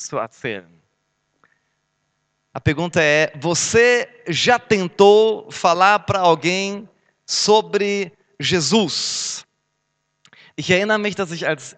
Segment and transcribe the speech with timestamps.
[0.00, 0.68] zu erzählen.
[2.54, 6.88] A pergunta é: você já tentou falar para alguém
[7.26, 9.46] sobre Jesus?
[10.56, 11.74] Ich erinnere mich, dass ich als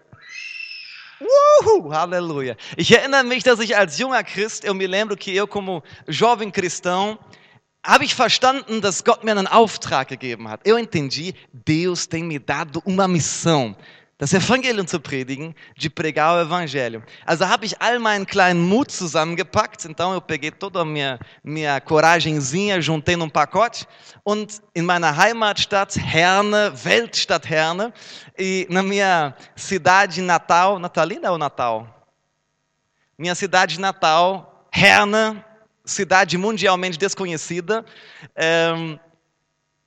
[1.21, 2.57] Uhul, aleluia.
[2.77, 6.51] Ich erinnere mich, dass ich als junger Christ, eu me lembro que eu como jovem
[6.51, 7.19] cristão,
[7.85, 10.61] habe ich verstanden, dass Gott mir einen Auftrag gegeben hat.
[10.65, 13.77] Eu entendi, Deus tem me dado uma missão.
[14.17, 17.03] Das Evangelium zu predigen, de pregar o Evangelho.
[17.27, 21.81] Also habe ich all meinen kleinen Mut zusammengepackt, então eu peguei toda a minha, minha
[21.81, 23.87] coragemzinha, juntei num pacote
[24.23, 27.93] und in meiner Heimatstadt Herne, Weltstadt Herne,
[28.39, 31.89] e na minha cidade natal, natalina ou natal?
[33.19, 35.45] Minha cidade natal, Herne,
[35.85, 37.85] cidade mundialmente desconhecida,
[38.77, 38.99] um,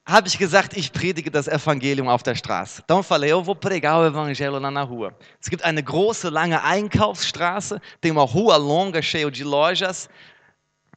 [0.08, 2.82] habe ich gesagt, ich predige das Evangelium auf der Straße.
[2.84, 5.14] Então falei, eu vou pregar o evangelho lá na rua.
[5.40, 10.10] Es gibt eine große, lange Einkaufsstraße, tem uma rua longa cheia de lojas,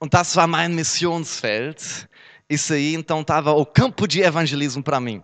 [0.00, 2.08] und das war mein Missionsfeld.
[2.48, 5.22] Isso aí, então, estava o campo de evangelismo para mim.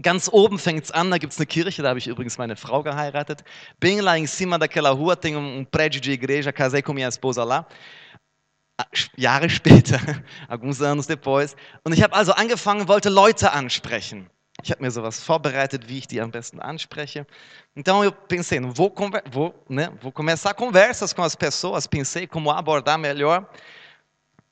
[0.00, 2.56] Ganz oben fängt es an, da gibt es eine Kirche, da habe ich übrigens meine
[2.56, 3.44] Frau geheiratet.
[3.80, 7.08] Bem lá em cima daquela rua tem um, um prédio de igreja, casei com minha
[7.08, 7.66] esposa lá.
[9.16, 10.00] Jahre später,
[10.48, 11.54] alguns anos depois.
[11.84, 14.28] Und ich habe also angefangen, wollte Leute ansprechen.
[14.62, 17.26] Ich habe mir sowas vorbereitet, wie ich die am besten anspreche.
[17.74, 18.92] Então eu pensei, vou,
[19.30, 23.48] vou, né, vou começar conversas com as pessoas, pensei como abordar melhor.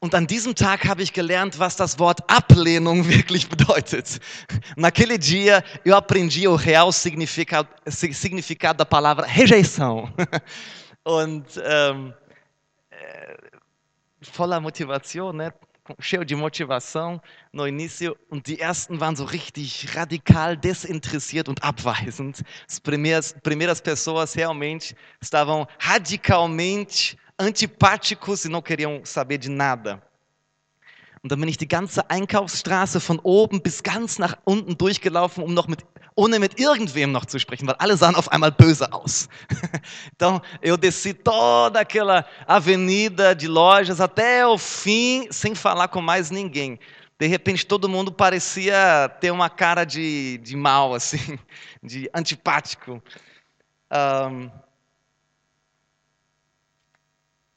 [0.01, 4.21] Und an diesem Tag habe ich gelernt, was das Wort Ablehnung wirklich bedeutet.
[4.77, 10.13] Naquele dia eu aprendi o real significado, significado da palavra rejeição.
[11.05, 12.13] Und ähm,
[14.31, 15.53] voller Motivation, ne?
[16.01, 17.21] cheio de motivação
[17.53, 22.43] no início und die ersten waren so richtig radikal desinteressiert und abweisend.
[22.69, 30.01] As primeiras, primeiras pessoas realmente estavam radicalmente antipáticos e não queriam saber de nada.
[31.23, 35.55] Und dann bin ich die ganze Einkaufsstraße von oben bis ganz nach unten durchgelaufen, um
[35.55, 39.29] noch mit ohne mit irgendwem noch zu sprechen, weil alle sahen auf einmal böse aus.
[40.15, 46.31] Então, eu desci toda aquela avenida de lojas até o fim, sem falar com mais
[46.31, 46.79] ninguém.
[47.19, 51.39] De repente, todo mundo parecia ter uma cara de, de mal, assim,
[51.83, 53.03] de antipático.
[53.91, 54.51] Um,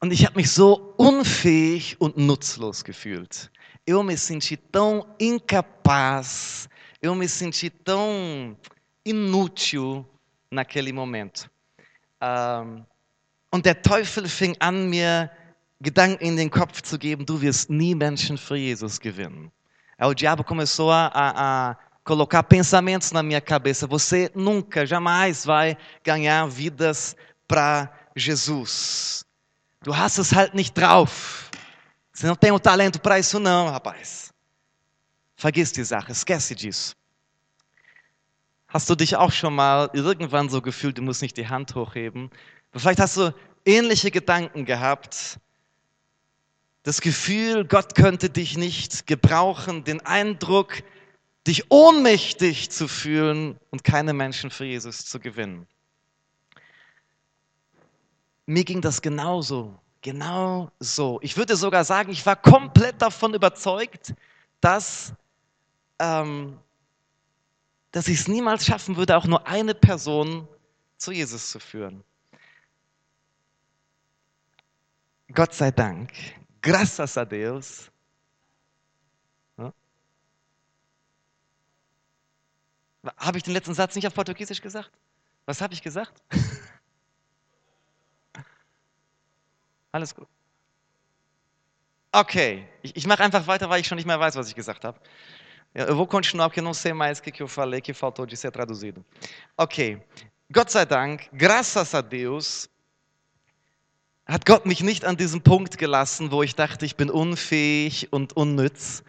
[0.02, 3.50] und ich habe mich so unfähig und nutzlos gefühlt.
[3.88, 6.68] Eu me senti tão incapaz
[7.06, 8.58] eu me senti tão
[9.06, 10.06] inútil
[10.52, 11.50] naquele momento.
[12.22, 12.86] Um,
[13.52, 15.30] und der Teufel fing an, mir
[15.82, 19.52] Gedanken in den Kopf zu geben, du wirst nie Menschen für Jesus gewinnen.
[19.98, 23.88] Aí o diabo começou a, a, a colocar pensamentos na minha cabeça.
[23.88, 27.16] Você nunca, jamais vai ganhar vidas
[27.48, 29.24] para Jesus.
[29.84, 31.50] Du hast es halt nicht drauf.
[32.12, 34.34] Você não tem o talento para isso não, rapaz.
[35.36, 36.14] Vergiss die Sache,
[36.56, 36.94] disso.
[38.68, 42.30] Hast du dich auch schon mal irgendwann so gefühlt, du musst nicht die Hand hochheben?
[42.74, 43.34] Vielleicht hast du
[43.66, 45.40] ähnliche Gedanken gehabt.
[46.84, 50.84] Das Gefühl, Gott könnte dich nicht gebrauchen, den Eindruck,
[51.48, 55.68] dich ohnmächtig zu fühlen und keine Menschen für Jesus zu gewinnen.
[58.46, 61.20] Mir ging das genauso, genau so.
[61.24, 64.14] Ich würde sogar sagen, ich war komplett davon überzeugt,
[64.60, 65.14] dass
[66.00, 66.60] ähm,
[67.92, 70.48] dass ich es niemals schaffen würde, auch nur eine Person
[70.98, 72.04] zu Jesus zu führen.
[75.34, 76.12] Gott sei Dank,
[76.62, 77.92] graças a Deus.
[83.18, 84.92] Habe ich den letzten Satz nicht auf Portugiesisch gesagt?
[85.46, 86.22] Was habe ich gesagt?
[89.92, 90.28] Alles gut.
[92.12, 94.86] Okay, ich, ich mache einfach weiter, weil ich schon nicht mehr weiß, was ich gesagt
[94.86, 95.00] habe.
[95.76, 98.38] Eu vou continuar porque eu não sei mais o que eu falei que faltou de
[98.38, 99.04] ser traduzido.
[99.58, 100.02] Ok.
[100.50, 102.70] Gott sei Dank, graças a Deus,
[104.26, 108.38] hat Gott mich nicht an diesem Punkt gelassen, wo ich dachte, ich bin unfähig und
[108.38, 109.04] unnütz.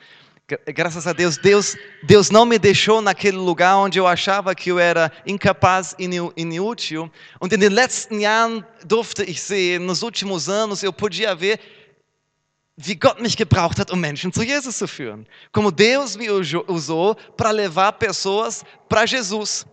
[0.74, 4.78] Graças a Deus, Deus, Deus não me deixou naquele lugar onde eu achava que eu
[4.78, 7.10] era incapaz e inútil.
[9.36, 11.60] Sehen, nos últimos anos eu podia ver
[12.76, 15.26] wie Gott mich gebraucht hat, um Menschen zu Jesus zu führen.
[15.52, 19.66] Como Deus me usou para levar pessoas para Jesus.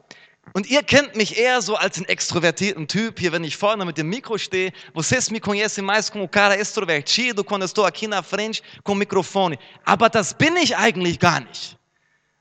[0.54, 3.98] Und ihr kennt mich eher so als einen extrovertierten Typ, hier, wenn ich vorne mit
[3.98, 4.72] dem Mikro stehe.
[4.94, 9.58] Vocês me conhecem mais como cara extrovertido, quando estou aqui na frente com microfone.
[9.86, 11.78] Aber das bin ich eigentlich gar nicht.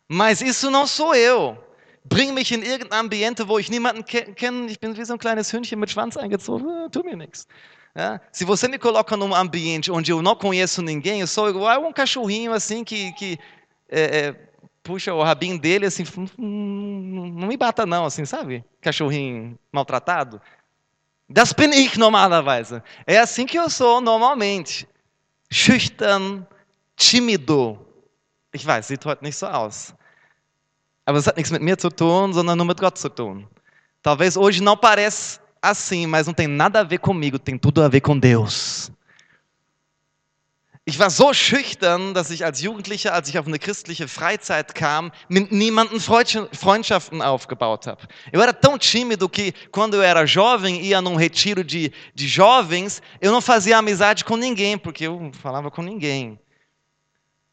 [0.09, 1.57] Mas isso não sou eu.
[2.05, 4.71] Bring mich in irgendein Ambiente, wo ich niemanden ke kenne.
[4.71, 6.69] Ich bin wie so ein kleines Hündchen mit Schwanz eingezogen.
[6.69, 7.47] Ah, tu mir nichts.
[7.95, 8.19] É?
[8.33, 11.93] Se você me coloca num ambiente onde eu não conheço ninguém, eu sou igual um
[11.93, 13.39] cachorrinho assim que, que
[13.91, 14.33] é, é,
[14.83, 16.05] puxa o rabinho dele assim,
[16.39, 18.65] não me bata não, assim, sabe?
[18.81, 20.41] Cachorrinho maltratado.
[21.29, 22.83] Das bin ich normalerweise.
[23.07, 24.89] É assim que eu sou normalmente.
[25.51, 26.47] Schüchtern,
[26.97, 27.79] tímido.
[28.55, 29.95] Ich weiß, sieht heute nicht so aus.
[31.05, 33.47] Aber es hat nichts mit mir zu tun, sondern nur mit Gott zu tun.
[34.03, 37.89] Talvez hoje não pareça assim, mas não tem nada a ver comigo, tem tudo a
[37.89, 38.91] ver com Deus.
[40.85, 45.13] Ich war so schüchtern, dass ich als Jugendlicher, als ich auf eine christliche Freizeit kam,
[45.29, 48.03] mit niemandem Freundschaften aufgebaut habe.
[48.33, 53.01] Eu era tão tímido que, quando eu era jovem, ia num retiro de, de jovens,
[53.21, 56.37] eu não fazia amizade com ninguém, porque eu falava com ninguém.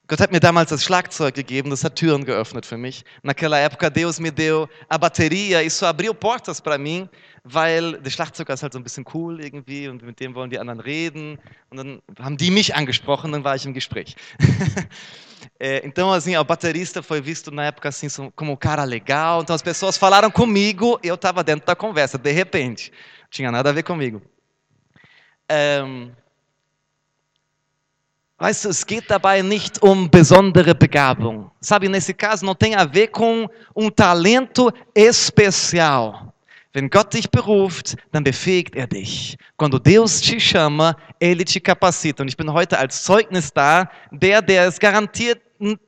[0.09, 3.05] Gott hat mir damals das Schlagzeug gegeben, das hat Türen geöffnet für mich.
[3.21, 7.07] Naquela época, Deus me deu a bateria, isso abriu portas para mim,
[7.43, 10.57] weil der Schlagzeuger ist halt so ein bisschen cool irgendwie und mit dem wollen die
[10.57, 11.37] anderen reden.
[11.69, 14.15] Und dann haben die mich angesprochen, dann war ich im Gespräch.
[15.59, 19.55] é, então, assim, o baterista foi visto na época assim como um cara legal, então
[19.55, 22.91] as pessoas falaram comigo, eu estava dentro da conversa, de repente.
[23.21, 24.23] Não tinha nada a ver comigo.
[25.51, 26.09] Um,
[28.39, 31.51] Weißt du, es geht dabei nicht um besondere Begabung.
[31.59, 36.33] Sabe, nesse caso não tem a ver com um talento especial.
[36.71, 39.37] Wenn Gott dich beruft, dann befähigt er dich.
[39.57, 42.23] Quando Deus te chama, ele te capacita.
[42.23, 45.41] Und ich bin heute als Zeugnis da, der, der es garantiert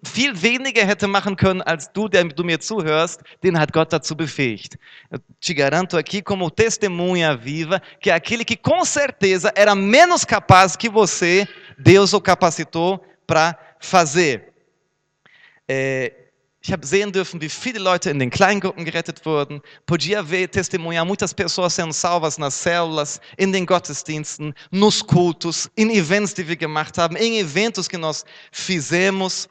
[0.03, 4.15] viel weniger hätte machen können als du, der du mir zuhörst, den hat Gott dazu
[4.15, 4.77] befähigt.
[5.09, 10.75] Eu te garanto aqui como testemunha viva que aquele que com certeza era menos capaz
[10.75, 11.47] que você
[11.81, 14.53] Deus o capacitou para fazer.
[15.67, 16.13] É,
[16.63, 19.61] ich habe sehen dürfen, wie viele Leute in den Kleingruppen gerettet wurden.
[19.87, 25.89] Podia ver testemunhar muitas pessoas sendo salvas nas células, in den Gottesdiensten, nos cultos, in
[25.89, 29.49] eventos que wir gemacht haben, em eventos que nós fizemos.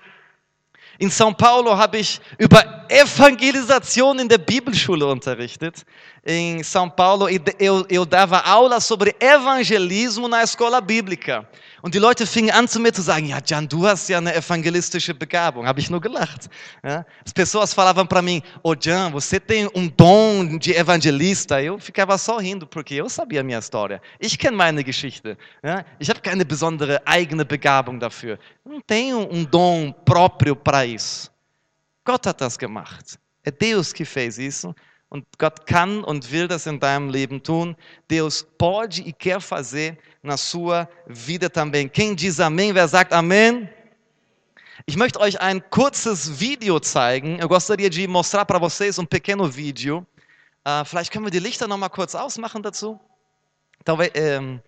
[1.01, 5.85] In São Paulo habe ich über Evangelisation in der Bibelschule unterrichtet.
[6.25, 7.29] Em São Paulo,
[7.59, 11.49] eu, eu dava aula sobre evangelismo na escola bíblica.
[11.83, 14.35] Und die Leute fingen an zu mir zu sagen, ja, Jan, du hast ja eine
[14.35, 15.67] evangelistische Begabung.
[15.67, 16.51] Habe ich nur gelacht.
[16.85, 17.07] Ja?
[17.25, 21.63] As pessoas falavam para mim, oh, Jan, você tem um dom de evangelista.
[21.63, 24.03] Eu ficava só rindo, porque eu sabia a minha história.
[24.21, 25.39] Ich kenne meine Geschichte.
[25.63, 25.87] Ja?
[25.99, 28.39] Ich habe keine besondere eigene Begabung dafür.
[28.63, 31.31] Não tenho um dom próprio para isso.
[32.05, 33.19] Gott hat das gemacht.
[33.43, 34.75] É Deus que fez isso.
[35.11, 37.77] Und Gott kann und will das in deinem Leben tun.
[38.09, 41.89] Deus pode e quer fazer na sua vida também.
[41.89, 43.69] Quem diz amém, wer sagt amém?
[44.87, 47.39] Ich möchte euch ein kurzes Video zeigen.
[47.41, 50.07] Eu gostaria de mostrar para vocês um pequeno vídeo.
[50.67, 52.99] Uh, vielleicht können wir die Lichter noch mal kurz ausmachen dazu.
[53.85, 54.61] Talvez, ähm,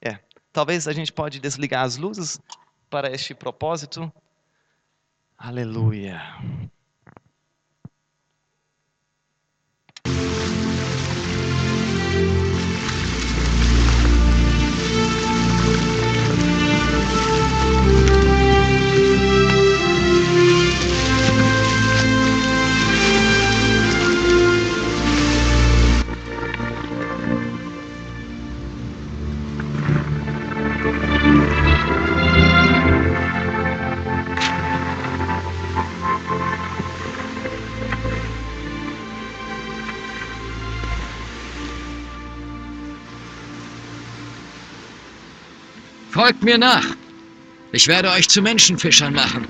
[0.00, 0.18] é,
[0.52, 2.40] talvez a gente pode desligar as luzes
[2.90, 4.12] para este propósito.
[5.38, 6.20] Aleluia.
[46.16, 46.96] Folgt mir nach.
[47.72, 49.46] Ich werde euch zu Menschenfischern machen.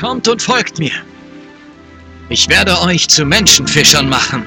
[0.00, 0.92] Kommt und folgt mir.
[2.30, 4.46] Ich werde euch zu Menschenfischern machen.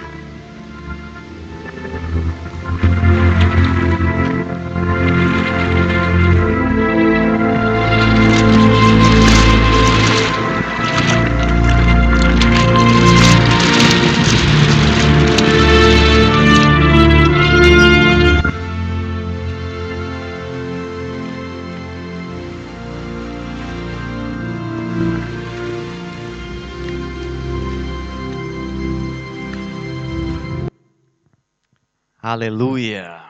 [32.32, 33.30] Aleluia.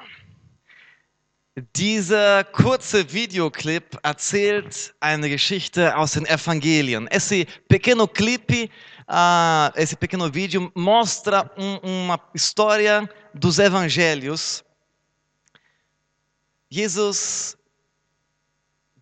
[1.76, 7.08] Dieser kurze Videoclip erzählt eine Geschichte aus den Evangelien.
[7.08, 8.70] Esse pequeno clipe,
[9.08, 14.64] ah, esse pequeno vídeo mostra um- uma história dos evangelhos.
[16.70, 17.58] Jesus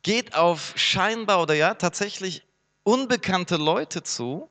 [0.02, 2.42] geht auf scheinbar oder ja tatsächlich
[2.84, 4.48] unbekannte Leute zu.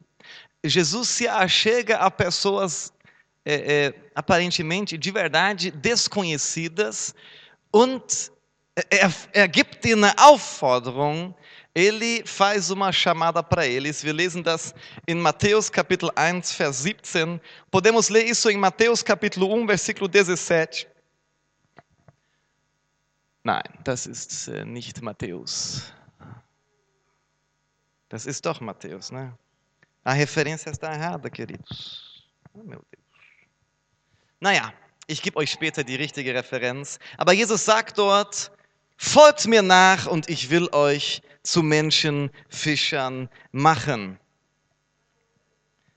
[0.62, 2.92] Jesus se achega a pessoas
[3.50, 7.14] é, é, aparentemente de verdade desconhecidas
[7.72, 8.30] und
[9.32, 11.34] er, gibt eine Aufforderung.
[11.74, 14.04] Ele faz uma chamada para eles.
[14.04, 14.74] Wir lesen das
[15.06, 17.40] in Mateus Kapitel 1, Vers 17.
[17.70, 20.86] Podemos ler isso em Mateus Capítulo 1, versículo 17.
[23.44, 25.90] Nein, das ist äh, nicht Matthäus.
[28.10, 29.32] Das ist doch Mateus, né?
[30.04, 32.28] A referência está errada, queridos.
[32.52, 33.07] Oh, meu Deus.
[34.40, 34.72] Naja,
[35.06, 36.98] ich gebe euch später die richtige Referenz.
[37.16, 38.52] Aber Jesus sagt dort,
[38.96, 44.20] folgt mir nach und ich will euch zu Menschenfischern machen.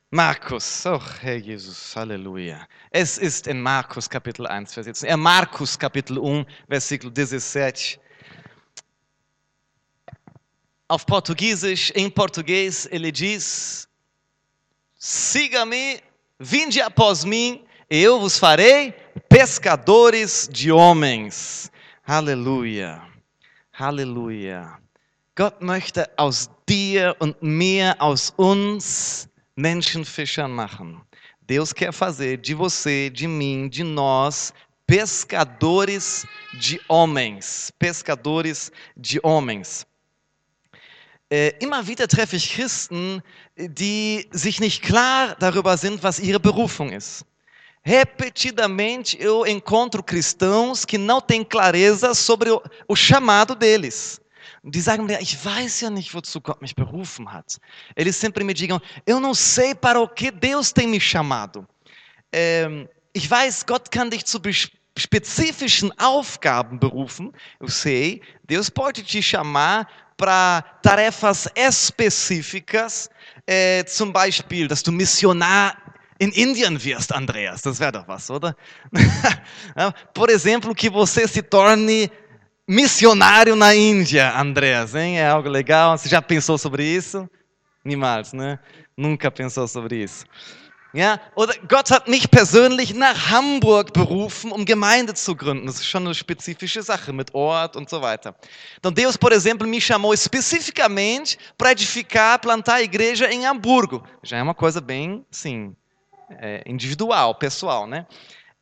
[0.10, 2.68] Markus, oh Herr Jesus, Halleluja.
[2.90, 5.10] Es ist in Markus Kapitel 1, Vers 17.
[5.10, 7.98] É Marcos Capítulo 1, versículo 17.
[10.90, 13.88] Auf Portugiesisch, em português, ele diz:
[14.98, 16.02] Siga-me,
[16.38, 18.94] vinde após mim, eu vos farei
[19.28, 21.70] pescadores de homens.
[22.08, 23.02] Halleluja.
[23.74, 24.80] Halleluja.
[25.36, 31.02] Gott möchte aus dir und mir, aus uns, Menschenfischern machen.
[31.42, 34.54] Deus quer fazer de você, de mim, de nós,
[34.88, 37.74] pescadores de homens.
[37.78, 39.86] Pescadores de homens.
[41.30, 43.22] Äh, immer wieder treffe ich Christen,
[43.58, 47.26] die sich nicht klar darüber sind, was ihre Berufung ist.
[47.84, 54.22] Repetidamente eu encontro cristãos que não têm clareza sobre o, o chamado deles.
[54.64, 57.58] Die sagen ich weiß ja nicht, wozu Gott mich berufen hat.
[57.96, 61.68] Eles sempre me digam, eu não sei para o que Deus tem me chamado.
[62.32, 64.40] Ähm, ich weiß, Gott kann dich zu
[64.98, 67.32] spezifischen Aufgaben berufen.
[67.60, 73.10] Eu sei, Deus pode te chamar para tarefas específicas,
[73.48, 75.76] äh, zum Beispiel, dass du Missionar
[76.22, 77.64] in Indien wirst, Andreas.
[77.64, 78.56] Das wäre doch was, oder?
[80.14, 82.12] Por exemplo, que você se torne
[82.68, 85.18] missionário na Índia, Andreas, hein?
[85.18, 85.98] É algo legal.
[85.98, 87.28] Você já pensou sobre isso?
[87.84, 88.60] Niemals, né?
[88.96, 90.24] Nunca pensou sobre isso.
[90.94, 95.66] Ja, oder Gott hat mich persönlich nach Hamburg berufen, um Gemeinde zu gründen.
[95.66, 98.36] Das ist schon eine spezifische Sache mit Ort und so weiter.
[98.78, 104.04] Então Deus, por exemplo, me chamou especificamente para edificar, plantar a igreja em Hamburgo.
[104.22, 105.74] Já é uma coisa bem, sim,
[106.40, 108.06] é, individual, pessoal, né?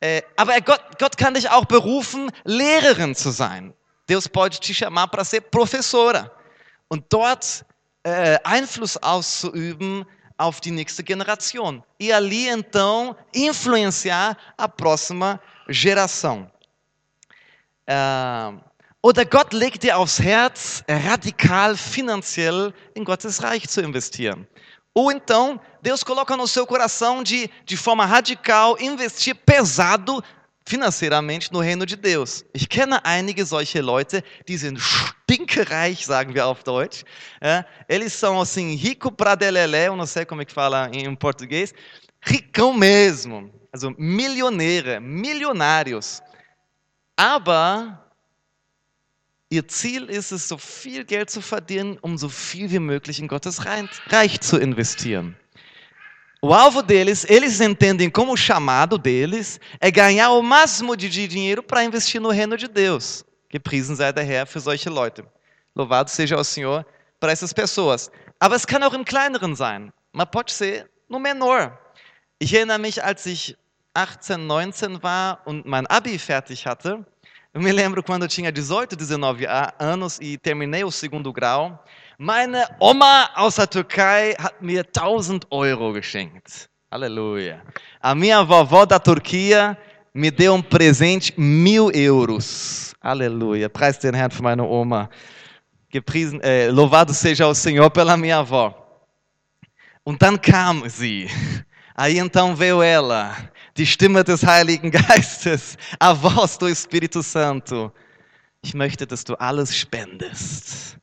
[0.00, 3.74] Äh, aber er- Gott, Gott kann dich auch berufen, Lehrerin zu sein.
[4.08, 6.30] Deus pode te chamar para ser professora
[6.88, 7.64] und dort
[8.02, 10.04] äh, Einfluss auszuüben
[10.38, 11.82] auf die nächste Generation.
[11.98, 16.50] E ali então influenciar a próxima geração.
[19.02, 24.46] Oder Gott legt dir aufs Herz, radikal finanziell em Gottes Reich zu investieren.
[24.94, 30.22] Ou então, Deus coloca no seu coração de, de forma radical investir pesado
[30.66, 32.44] financeiramente no reino de Deus.
[32.54, 37.04] Ich kenne einige solche Leute, die sind stinkereich, sagen wir auf Deutsch.
[37.40, 41.14] É, eles são assim, rico pra delelé, eu não sei como é que fala em
[41.14, 41.74] português,
[42.20, 43.50] ricão mesmo.
[43.72, 46.22] Also Millionäre, Millionarios.
[47.16, 47.98] Aber
[49.52, 53.26] Ihr Ziel ist es, so viel Geld zu verdienen, um so viel wie möglich in
[53.26, 55.36] Gottes Reich zu investieren.
[56.42, 61.62] O alvo deles, eles entendem como o chamado deles é ganhar o máximo de dinheiro
[61.62, 63.24] para investir no reino de Deus.
[63.52, 65.22] Gepriesen sei der Herr für solche Leute.
[65.76, 66.86] Louvado seja o Senhor
[67.18, 68.10] para essas pessoas.
[68.38, 69.92] Aber es kann auch im Kleineren sein.
[70.12, 71.78] Mas pode ser no menor.
[72.38, 73.54] Ich erinnere mich, als ich
[73.92, 77.04] 18, 19 war und mein Abi fertig hatte,
[77.52, 81.84] eu me lembro quando eu tinha 18, 19 a- anos e terminei o segundo grau.
[82.22, 86.68] Meine Oma aus der Türkei hat mir 1000 Euro geschenkt.
[86.90, 87.62] Aleluia.
[87.98, 89.74] A minha vovó da Turquia
[90.12, 92.94] me deu um presente mil euros.
[93.00, 93.70] Aleluia.
[93.70, 95.08] Preis den Herrn für meine Oma.
[95.88, 98.74] Gepriesen, äh, louvado seja o Senhor pela minha avó.
[100.04, 101.26] Und dann kam sie.
[101.94, 103.34] Aí então veio ela,
[103.74, 107.90] die Stimme des Heiligen Geistes, a voz do Espírito Santo.
[108.62, 110.99] Ich möchte, dass du alles spendest.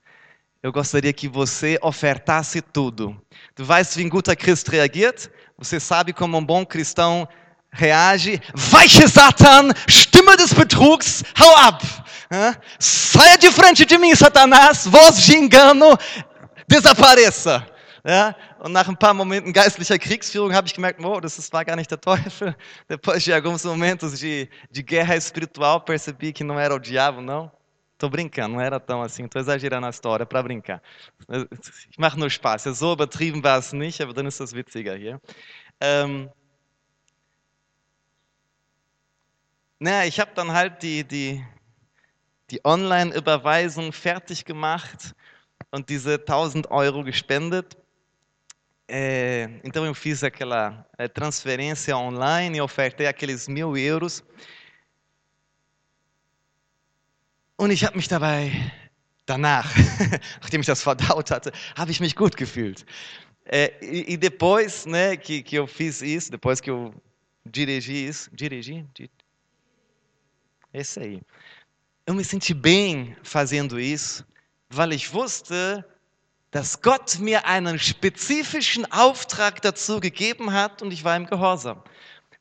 [0.62, 3.16] Eu gostaria que você ofertasse tudo.
[3.56, 5.30] Du weißt, wie ein guter Christ reagiert?
[5.58, 7.28] Você sabe como um bom cristão
[7.72, 11.82] reage, weiche Satan, Stimme des Betrugs, hau ab!
[12.80, 15.98] Saia de frente de mim, Satanás, voz de engano,
[16.68, 17.66] desapareça!
[18.04, 18.36] Ja?
[18.60, 21.92] Und nach ein paar Momenten geistlicher Kriegsführung habe ich gemerkt, wow, das war gar nicht
[21.92, 22.56] der Teufel.
[22.90, 27.52] Depois de alguns momentos de, de guerra espiritual, percebi que não era o diabo, não.
[27.98, 30.82] Tô brincando, não era tão assim, tô exagerando a história para brincar.
[31.90, 32.66] Ich mache nur Spaß.
[32.66, 35.20] Ja, so übertrieben war es nicht, aber dann ist das witziger hier.
[35.82, 36.30] Ähm,
[39.80, 41.44] na, ich habe dann halt die, die,
[42.52, 45.16] die Online-Überweisung fertig gemacht
[45.72, 47.78] und diese 1000 Euro gespendet.
[48.88, 54.24] É, então eu fiz aquela é, transferência online e ofertei aqueles mil euros.
[57.58, 58.52] Und ich habe mich dabei
[59.26, 59.76] danach,
[60.42, 62.86] nachdem ich das verdaut hatte, habe ich mich gut gefühlt.
[63.46, 66.94] É, e, e depois, né, que, que eu fiz isso, depois que eu
[67.46, 69.10] dirigi isso, dirigi, Di-
[70.72, 71.22] esse aí.
[72.06, 74.24] Eu me senti bem fazendo isso,
[74.70, 75.84] weil ich wusste,
[76.52, 81.82] dass Gott mir einen spezifischen Auftrag dazu gegeben hat und ich war im Gehorsam.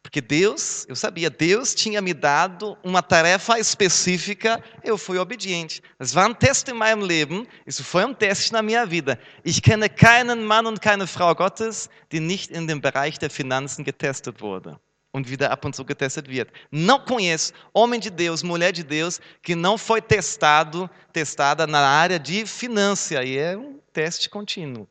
[0.06, 5.82] Porque Deus, eu sabia, Deus tinha me dado uma tarefa específica, eu fui obediente.
[5.98, 9.18] Es war ein Test in meinem Leben, isso foi um teste na minha vida.
[9.44, 13.84] Ich kenne keinen Mann und keine Frau Gottes, die nicht in dem Bereich der Finanzen
[13.84, 14.78] getestet wurde
[15.12, 16.52] und wieder ab und zu getestet wird.
[16.70, 22.20] Não conheço homem de Deus, mulher de Deus, que não foi testado, testada na área
[22.20, 23.25] de finança.
[23.25, 24.86] E é um teste contínuo.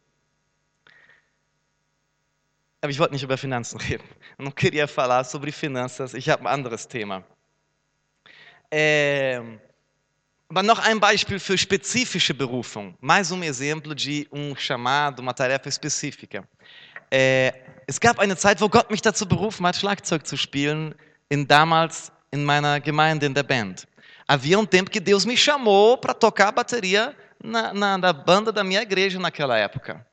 [2.85, 4.07] Aber ich wollte nicht über Finanzen reden.
[4.37, 6.13] Eu não queria falar sobre finanças.
[6.13, 7.23] Ich habe ein anderes Thema.
[8.69, 9.41] É,
[10.47, 12.95] aber noch ein Beispiel für spezifische Berufung.
[13.01, 16.47] Mais um exemplo de um chamado, uma tarefa específica.
[17.09, 17.53] Äh,
[17.87, 20.93] es gab eine Zeit, wo Gott mich dazu berufen hat, Schlagzeug zu spielen,
[21.27, 23.87] in damals in meiner Gemeinde, in der Band.
[24.29, 28.51] Havia um tempo que Deus me chamou para tocar a bateria na, na, na banda
[28.51, 30.05] da minha igreja naquela época.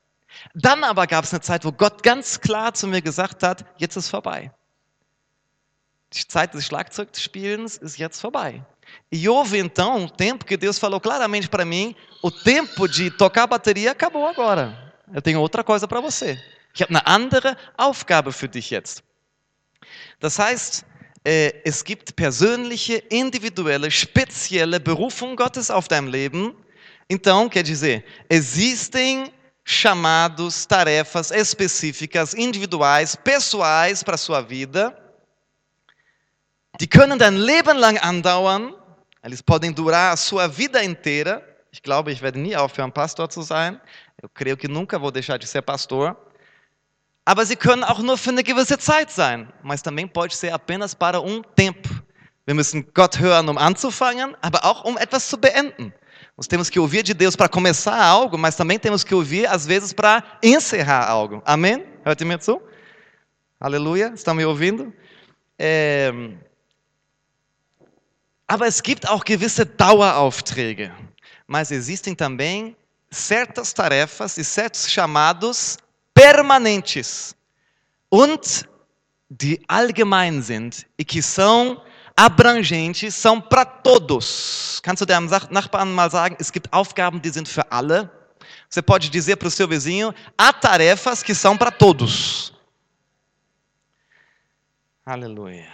[0.53, 3.95] Dann aber gab es eine Zeit, wo Gott ganz klar zu mir gesagt hat, jetzt
[3.95, 4.51] ist vorbei.
[6.13, 8.63] Die Zeit des Schlagzeugspielens ist jetzt vorbei.
[9.11, 13.47] E houve então um tempo que Deus falou claramente para mim: o tempo de tocar
[13.47, 14.93] bateria acabou agora.
[15.13, 16.39] Eu tenho outra coisa para você.
[16.73, 19.03] Ich habe eine andere Aufgabe für dich jetzt.
[20.19, 20.85] Das heißt,
[21.23, 26.55] äh, es gibt persönliche, individuelle, spezielle Berufung Gottes auf deinem Leben.
[27.07, 29.29] Então, quer dizer, existem
[29.65, 34.97] chamados, tarefas específicas, individuais, pessoais para a sua vida.
[36.79, 38.75] Die können dein Leben lang andauern.
[39.21, 41.41] Eles podem durar a sua vida inteira.
[41.71, 43.79] Ich glaube, ich werde nie aufhören, Pastor zu sein.
[44.21, 46.15] Eu creio que nunca vou deixar de ser pastor.
[47.25, 49.51] Aber sie können auch nur für eine gewisse Zeit sein.
[49.63, 51.89] Mas também pode ser apenas para um tempo.
[52.45, 55.93] Wir müssen Gott hören, um anzufangen, aber auch um etwas zu beenden.
[56.37, 59.65] Nós temos que ouvir de Deus para começar algo, mas também temos que ouvir, às
[59.65, 61.41] vezes, para encerrar algo.
[61.45, 61.85] Amém?
[63.59, 64.11] Aleluia.
[64.15, 64.93] Estão me ouvindo?
[65.59, 66.11] É...
[68.47, 70.91] Aber es gibt auch gewisse Daueraufträge.
[71.47, 72.75] Mas existem também
[73.09, 75.77] certas tarefas e certos chamados
[76.13, 77.35] permanentes
[78.11, 78.67] und
[79.29, 81.81] die allgemein sind e que são
[82.15, 84.79] abrangentes, são para todos.
[84.83, 88.09] Kannst du deinem Nachbarn mal sagen, es gibt Aufgaben, die sind für alle?
[88.69, 92.53] Você pode dizer para o seu vizinho, há tarefas que são para todos.
[95.05, 95.72] Aleluia.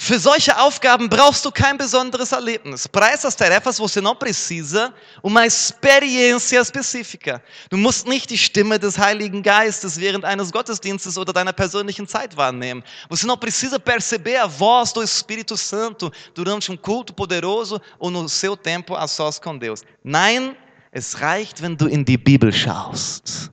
[0.00, 2.86] Für solche Aufgaben brauchst du kein besonderes Erlebnis.
[2.86, 7.42] Para essas tarefas você não precisa uma experiência específica.
[7.68, 12.36] Du musst nicht die Stimme des Heiligen Geistes während eines Gottesdienstes oder deiner persönlichen Zeit
[12.36, 12.84] wahrnehmen.
[13.10, 18.28] Você não precisa perceber a voz do Espírito Santo durante um culto poderoso ou no
[18.28, 19.82] seu tempo a sós com Deus.
[20.04, 20.56] Nein,
[20.92, 23.50] es reicht, wenn du in die Bibel schaust.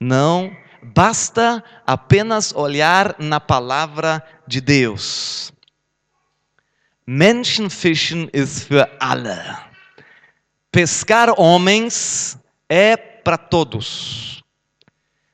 [0.00, 5.53] Não basta apenas olhar na palavra de Deus.
[7.06, 9.58] Menschenfischen ist für alle.
[10.72, 12.38] Pescar homens
[12.68, 14.42] é para todos.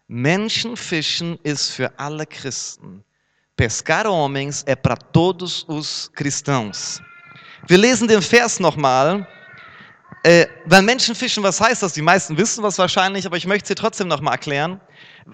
[0.09, 3.04] Menschenfischen ist für alle Christen.
[3.56, 7.00] Pescar homens é para todos os cristãos.
[7.68, 9.26] Wir lesen den Vers nochmal.
[10.24, 11.92] Äh, beim Menschenfischen, was heißt das?
[11.92, 14.80] Die meisten wissen was wahrscheinlich, aber ich möchte sie trotzdem noch mal erklären.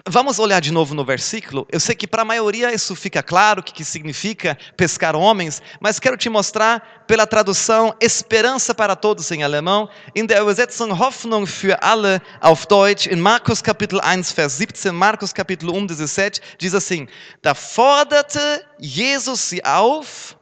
[0.05, 1.65] Vamos olhar de novo no versículo.
[1.71, 5.61] Eu sei que para a maioria isso fica claro, o que, que significa pescar homens,
[5.79, 11.45] mas quero te mostrar pela tradução Esperança para todos em alemão, in der Übersetzung Hoffnung
[11.45, 16.73] für alle auf Deutsch, in Markus Kapitel 1, Vers 17, Markus Kapitel 1, 17, diz
[16.73, 17.07] assim:
[17.41, 20.37] Da forderte Jesus sie auf,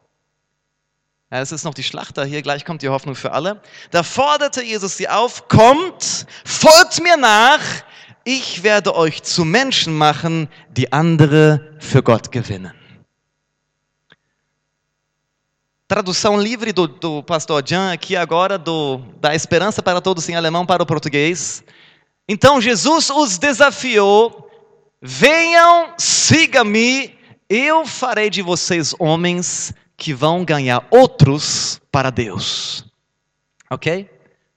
[1.32, 3.62] ja, es ist noch die Schlachter, hier gleich kommt die Hoffnung für alle.
[3.92, 7.62] Da forderte Jesus sie auf, kommt, folgt mir nach,
[8.26, 12.74] ich werde euch zu Menschen machen, die andere für Gott gewinnen.
[15.88, 20.66] Tradução livre do, do pastor Jan aqui agora, do, da Esperança para Todos em alemão
[20.66, 21.64] para o português.
[22.28, 24.50] Então Jesus os desafiou:
[25.00, 27.16] venham, siga-me,
[27.48, 32.84] eu farei de vocês homens que vão ganhar outros para Deus.
[33.70, 34.10] Ok?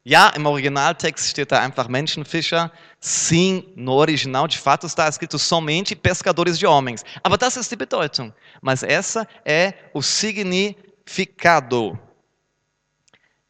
[0.09, 2.71] Ja, im Originaltext steht da einfach Menschenfischer.
[3.01, 7.05] Sim, no original de fato está escrito somente pescadores de homens.
[7.23, 8.33] Aber das ist die Bedeutung.
[8.61, 11.99] Mas essa é o significado.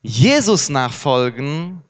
[0.02, 1.82] Jesus nachfolgen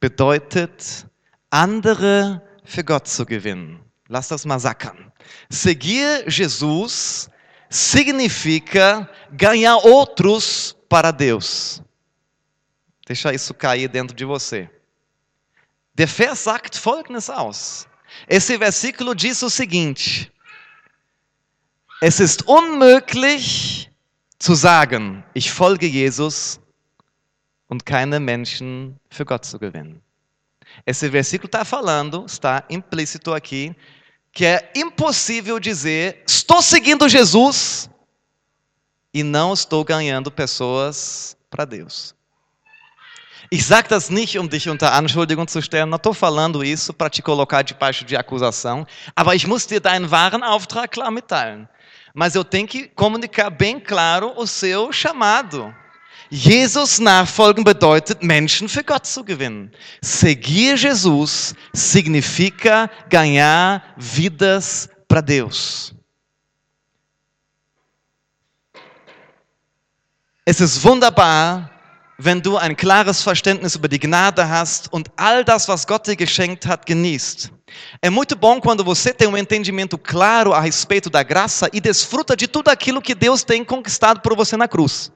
[0.00, 1.06] bedeutet,
[1.50, 3.80] andere für Gott zu gewinnen.
[4.08, 5.10] Lass das mal sackern.
[5.48, 7.30] Seguir Jesus
[7.70, 11.82] significa ganhar outros para Deus.
[13.06, 14.68] Deixa isso cair dentro de você.
[15.94, 17.86] Der Vers sagt folgendes aus.
[18.26, 20.30] Esse versículo diz o seguinte:
[22.00, 23.90] Es ist unmöglich
[24.38, 26.60] zu sagen, ich folge Jesus
[27.68, 30.02] und keine Menschen für Gott zu gewinnen.
[30.84, 33.74] Esse versículo está falando, está implícito aqui,
[34.32, 37.88] que é impossível dizer, estou seguindo Jesus
[39.12, 42.14] e não estou ganhando pessoas para Deus.
[43.54, 45.88] Ich sage das nicht, um dich unter Anschuldigung zu stellen.
[45.88, 48.84] Não estou falando isso para te colocar debaixo de acusação.
[49.14, 51.68] Aber ich muss dir deinen wahren Auftrag klar mitteilen.
[52.12, 55.72] Mas eu tenho que comunicar bem claro o seu chamado.
[56.28, 59.70] Jesus nachfolgen bedeutet, Menschen für Gott zu gewinnen.
[60.02, 65.94] Seguir Jesus significa ganhar vidas para Deus.
[70.44, 71.70] Es ist wunderbar,
[72.18, 76.16] wenn du ein klares Verständnis über die Gnade hast und all das, was Gott dir
[76.16, 77.50] geschenkt hat, genießt.
[78.00, 82.36] É muito bom quando você tem um entendimento claro a respeito da graça e desfruta
[82.36, 85.10] de tudo aquilo que Deus tem conquistado por você na cruz.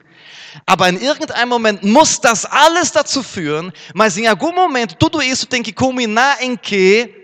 [0.65, 5.45] Aber in irgendeinem Moment muss das alles dazu führen, mas em algum momento tudo isso
[5.45, 7.15] tem que culminar em que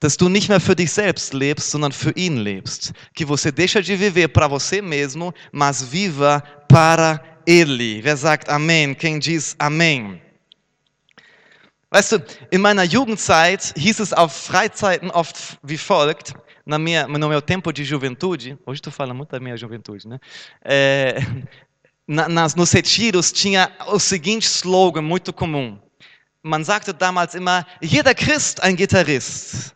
[0.00, 2.92] dass du nicht mehr für dich selbst lebst, sondern für ihn lebst.
[3.14, 8.02] Que você deixa de viver para você mesmo, mas viva para ele.
[8.02, 8.94] Wer sagt Amen?
[8.94, 10.20] Quem diz Amen?
[11.90, 17.28] Weißt du, in meiner Jugendzeit hieß es auf Freizeiten oft wie folgt, na minha, no
[17.28, 20.20] meu tempo de juventude, hoje tu fala muito da minha juventude, né?
[20.64, 21.16] É,
[22.06, 25.80] na, nas, nos retiros tinha o seguinte slogan muito comum.
[26.42, 29.74] Man sagte damals immer, jeder Christ ein Gitarrist.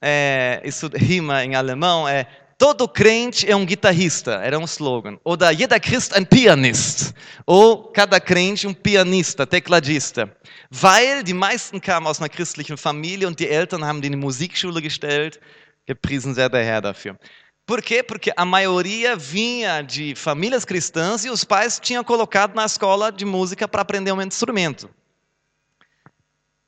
[0.00, 2.26] É, isso rima em alemão, é
[2.58, 5.16] Todo crente é um guitarrista, era um slogan.
[5.22, 7.14] Oder jeder Christ ein Pianist.
[7.46, 10.28] Ou cada crente um pianista, tecladista.
[10.68, 14.18] Weil die meisten kamen aus einer christlichen Familie und die Eltern haben die in die
[14.18, 15.38] Musikschule gestellt.
[15.86, 17.16] Gepriesen sei der Herr dafür.
[17.64, 18.02] Por quê?
[18.02, 23.24] Porque a maioria vinha de famílias cristãs e os pais tinham colocado na escola de
[23.24, 24.90] música para aprender um instrumento.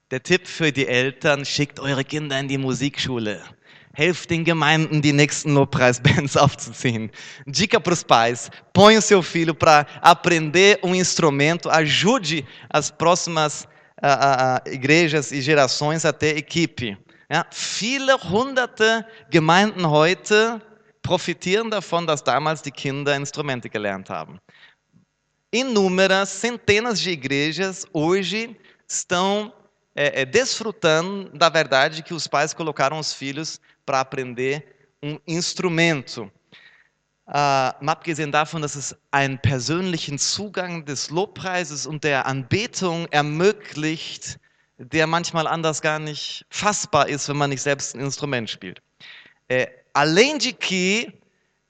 [0.08, 3.42] Der Tipp für die Eltern, schickt eure Kinder in die Musikschule.
[4.00, 7.10] Helft den Gemeinden, die nächsten Lobpreisbands aufzuziehen.
[7.46, 13.68] Dica para os pais: põe o seu filho para aprender um instrumento, ajude as próximas
[14.02, 14.06] uh,
[14.66, 16.96] uh, igrejas e gerações a ter equipe.
[17.30, 20.62] Ja, viele hunderte Gemeinden heute
[21.02, 24.40] profitieren davon, dass damals die Kinder Instrumente gelernt haben.
[25.52, 28.56] Inúmeras, centenas de igrejas hoje
[28.88, 29.52] estão
[29.94, 34.64] é, é, desfrutando da verdade que os pais colocaram os filhos para aprender
[35.02, 36.30] um instrumento.
[37.26, 44.40] Uh, mal abgesehen davon, dass es einen persönlichen Zugang des Lobpreises und der Anbetung ermöglicht,
[44.78, 48.82] der manchmal anders gar nicht fassbar ist, wenn man nicht selbst ein Instrument spielt.
[49.48, 51.12] É, além de que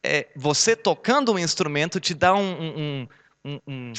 [0.03, 3.09] é, você tocando um instrumento te dá um,
[3.45, 3.93] um, um,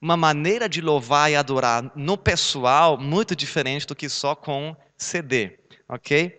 [0.00, 5.58] uma maneira de louvar e adorar no pessoal muito diferente do que só com CD,
[5.88, 6.38] ok?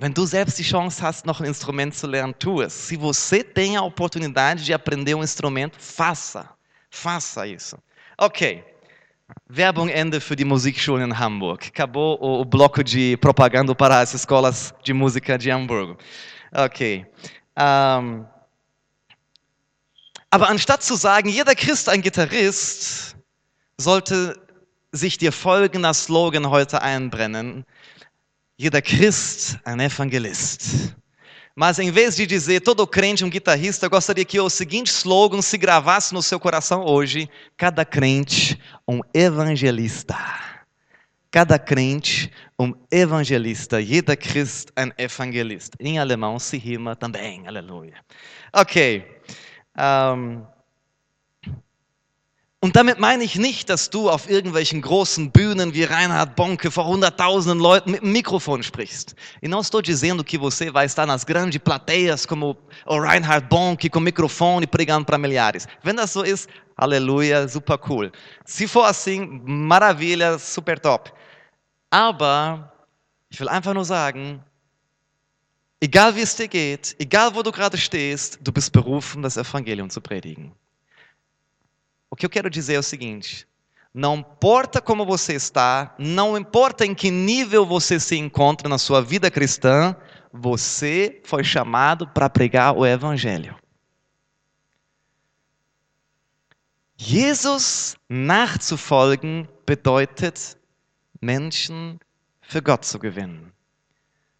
[0.00, 2.72] Wenn du selbst die Chance hast, noch ein Instrument zu lernen, tu es.
[2.72, 6.48] Se você tem a oportunidade de aprender um instrumento, faça.
[6.90, 7.76] Faça isso.
[8.16, 8.64] Ok.
[9.46, 11.66] Werbung Ende für die Musikschule in Hamburg.
[11.66, 15.98] Acabou o, o bloco de propaganda para as escolas de música de Hamburgo.
[16.50, 17.04] Okay.
[17.54, 18.24] Ähm,
[20.30, 23.16] aber anstatt zu sagen, jeder Christ ein Gitarrist,
[23.76, 24.40] sollte
[24.92, 27.66] sich dir folgender Slogan heute einbrennen.
[28.60, 30.94] Jeder Christ ein Evangelist.
[31.56, 35.40] Mas em vez de dizer todo crente um guitarrista, eu gostaria que o seguinte slogan
[35.40, 40.14] se gravasse no seu coração hoje: cada crente um evangelista.
[41.30, 43.82] Cada crente um evangelista.
[43.82, 45.72] Jeder Christ ein Evangelist.
[45.80, 47.48] Em alemão se rima também.
[47.48, 47.94] Aleluia.
[48.52, 49.22] Ok.
[49.74, 50.44] Um,
[52.62, 56.86] und damit meine ich nicht, dass du auf irgendwelchen großen Bühnen wie Reinhard Bonke vor
[56.86, 59.16] hunderttausenden Leuten mit dem Mikrofon sprichst.
[59.40, 63.88] E não estou dizendo que você vai estar nas grandes plateias como o Reinhard Bonke
[63.88, 65.66] com microfone pregando para milhares.
[65.82, 68.12] Wenn das so ist, aleluia, super cool.
[68.44, 71.10] Se for assim, maravilha, super top.
[71.90, 72.70] Aber
[73.30, 74.44] ich will einfach nur sagen,
[75.80, 79.88] egal wie es dir geht, egal wo du gerade stehst, du bist berufen, das Evangelium
[79.88, 80.52] zu predigen.
[82.10, 83.46] O que eu quero dizer é o seguinte:
[83.94, 89.00] não importa como você está, não importa em que nível você se encontra na sua
[89.00, 89.96] vida cristã,
[90.32, 93.56] você foi chamado para pregar o Evangelho.
[96.96, 100.56] Jesus nachzufolgen bedeutet,
[101.22, 101.98] Menschen
[102.42, 103.50] für Gott zu gewinnen.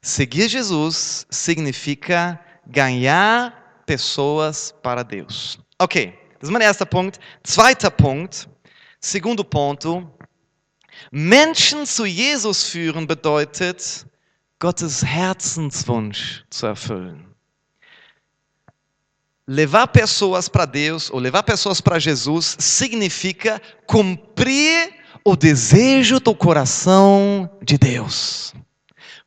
[0.03, 5.59] Seguir Jesus significa ganhar pessoas para Deus.
[5.79, 7.21] Ok, das ist mein erster Punkt.
[7.45, 8.49] Zweiter Punkt,
[8.99, 10.11] segundo ponto.
[11.11, 14.07] Menschen zu Jesus führen bedeutet,
[14.59, 17.27] Gottes Herzenswunsch zu erfüllen.
[19.47, 27.51] Levar pessoas para Deus ou levar pessoas para Jesus significa cumprir o desejo do coração
[27.63, 28.55] de Deus.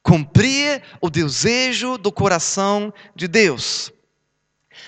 [0.02, 3.92] Cumprir o desejo do coração de Deus.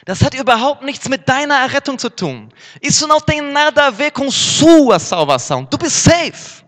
[0.05, 2.49] Das hat überhaupt nichts mit deiner Errettung zu tun.
[2.79, 5.65] Isso não tem nada a ver com sua salvação.
[5.65, 6.63] Du bist safe.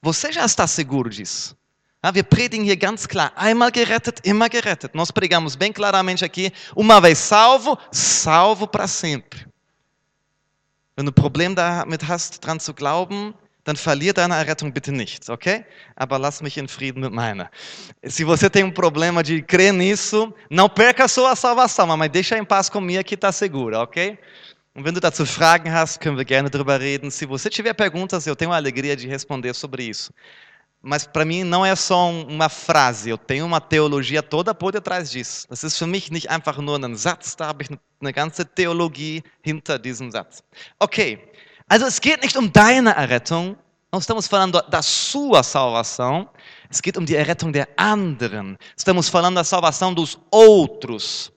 [0.00, 1.56] Você já está seguro disso.
[2.00, 4.94] Ah, wir predigen hier ganz klar, einmal gerettet, immer gerettet.
[4.94, 9.48] Nós pregamos bem claramente aqui, uma vez salvo, salvo para sempre.
[10.94, 13.34] Wenn du ein Problem damit hast, dran zu glauben,
[13.68, 15.62] dann verlier deine Errettung bitte nicht, ok?
[15.94, 17.50] Aber lass mich in Frieden mit meiner.
[18.02, 22.44] Se você tem um problema de crer nisso, não perca sua salvação, mas deixa em
[22.44, 24.18] paz comigo que está segura, ok?
[24.74, 27.10] Und wenn du dazu Fragen hast, können wir gerne darüber reden.
[27.10, 30.14] Se você tiver perguntas, eu tenho a alegria de responder sobre isso.
[30.80, 35.10] Mas para mim não é só uma frase, eu tenho uma teologia toda por detrás
[35.10, 35.46] disso.
[35.50, 37.68] Das ist für mich nicht einfach nur ein Satz, da habe ich
[38.00, 40.42] eine ganze Theologie hinter diesem Satz.
[40.78, 41.18] Okay,
[41.68, 43.56] Also es geht nicht um deine Errettung,
[43.92, 46.28] não estamos falando da sua salvação,
[46.70, 48.58] es geht um die Errettung der anderen.
[48.76, 51.30] Estamos falando da salvação dos outros.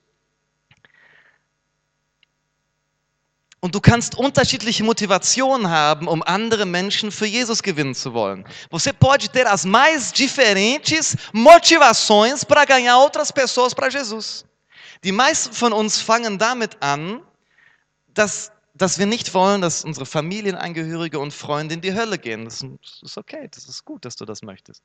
[3.64, 8.44] Und du kannst unterschiedliche Motivationen haben, um andere Menschen für Jesus gewinnen zu wollen.
[8.72, 14.46] Você pode ter as mais diferentes motivações para ganhar outras pessoas para Jesus.
[15.04, 17.22] Die meisten von uns fangen damit an,
[18.14, 22.46] dass dass wir nicht wollen, dass unsere Familienangehörige und Freunde in die Hölle gehen.
[22.46, 22.64] Das
[23.02, 24.82] ist okay, das ist gut, dass du das möchtest.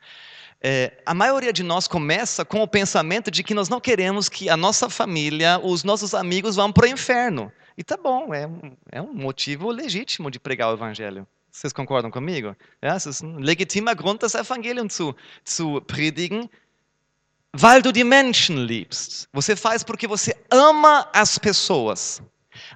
[0.60, 4.50] É, a maioria de nós começa com o pensamento de que nós não queremos que
[4.50, 7.52] a nossa família, os nossos amigos vão para o inferno.
[7.78, 8.48] E tá bom, é,
[8.90, 11.26] é um motivo legítimo de pregar o evangelho.
[11.50, 12.54] Vocês concordam comigo?
[12.82, 16.50] Ja, es ist ein legitimer Grund, das Evangelium zu, zu predigen,
[17.52, 19.26] weil du die Menschen liebst.
[19.32, 22.20] Você faz porque você ama as pessoas.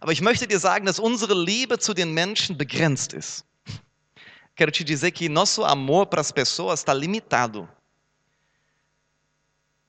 [0.00, 3.44] Aber ich möchte dir sagen, dass unsere Liebe zu den Menschen begrenzt ist.
[4.56, 7.66] Quero te dizer que nosso amor para as pessoas está limitado.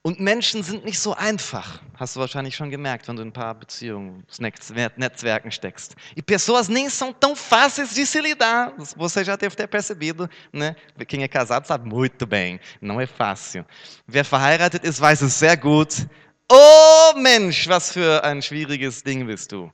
[0.04, 1.80] Und Menschen sind nicht so einfach.
[1.96, 5.96] Hast du wahrscheinlich schon gemerkt, wenn du in ein paar Beziehungen, Netzwerken steckst.
[6.16, 8.74] E pessoas nem são tão fáceis de se lidar.
[8.96, 10.76] Você já deve ter percebido, né?
[11.08, 12.60] Quem é casado sabe muito bem.
[12.82, 13.64] Não é fácil.
[14.08, 16.08] Wer verheiratet ist, weiß es sehr gut.
[16.54, 19.72] Oh Mensch, was für ein schwieriges Ding bist du.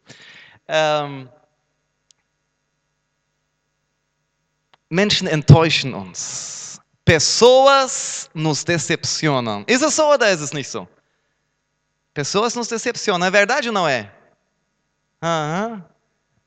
[0.67, 1.27] Ähm,
[4.87, 6.79] Menschen enttäuschen uns.
[7.03, 9.63] Pessoas nos decepcionam.
[9.65, 10.87] Ist es so oder ist es nicht so?
[12.13, 13.27] Pessoas nos decepcionam.
[13.27, 14.11] É verdade ou não é?
[15.19, 15.83] Aham.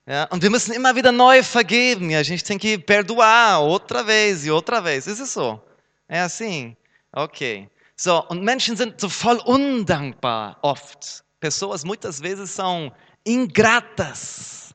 [0.06, 2.14] Ja, und wir müssen immer wieder neu vergeben.
[2.14, 5.08] A gente tem que perdoar outra vez e outra vez.
[5.08, 5.60] Ist es so?
[6.08, 6.76] É assim?
[7.12, 7.68] Ok.
[8.02, 11.22] So, und Menschen sind so voll undankbar oft.
[11.38, 12.90] Pessoas muitas vezes são
[13.24, 14.74] ingratas.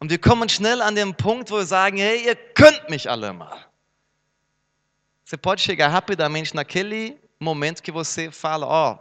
[0.00, 3.34] Und wir kommen schnell an den Punkt, wo wir sagen, hey, ihr könnt mich alle
[3.34, 3.58] mal.
[5.22, 8.98] Você pode chegar rapidamente naquele momento que você fala, ó,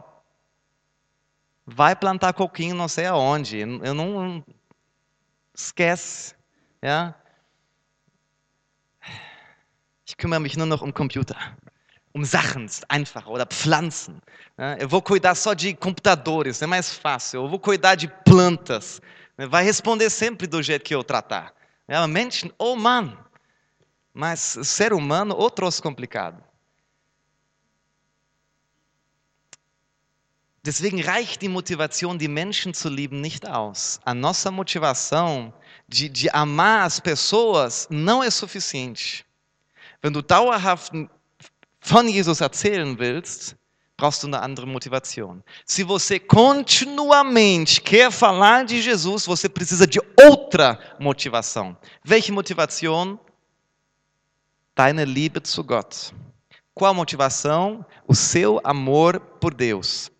[1.65, 4.43] vai plantar coquinho não sei aonde, eu não
[5.53, 6.35] esquece,
[6.81, 7.15] ja?
[10.05, 11.37] Ich kümmere mich nur noch um Computer,
[12.13, 14.21] um Sachen, ist einfacher, Pflanzen.
[14.57, 14.77] né?
[14.79, 17.43] Eu vou cuidar só de computadores, é mais fácil.
[17.43, 19.01] Eu vou cuidar de plantas,
[19.37, 19.45] né?
[19.45, 21.53] vai responder sempre do jeito que eu tratar.
[21.87, 23.17] Ja, Menschen, oh Mann,
[24.13, 26.43] mas ser humano, o troço complicado.
[30.63, 34.01] Deswegen reicht die Motivation, die Menschen zu lieben, nicht aus.
[34.03, 35.53] A nossa motivação
[35.87, 39.25] de, de amar as pessoas não é suficiente.
[40.03, 40.91] Wenn du dauerhaft
[41.79, 43.55] von Jesus erzählen willst,
[43.97, 45.43] brauchst du eine andere Motivation.
[45.65, 51.75] Se você continuamente quer falar de Jesus, você precisa de outra motivação.
[52.05, 53.17] Welche Motivation?
[54.75, 56.13] Deine Liebe zu Gott.
[56.75, 57.83] Qual motivação?
[58.07, 60.11] O seu amor por Deus.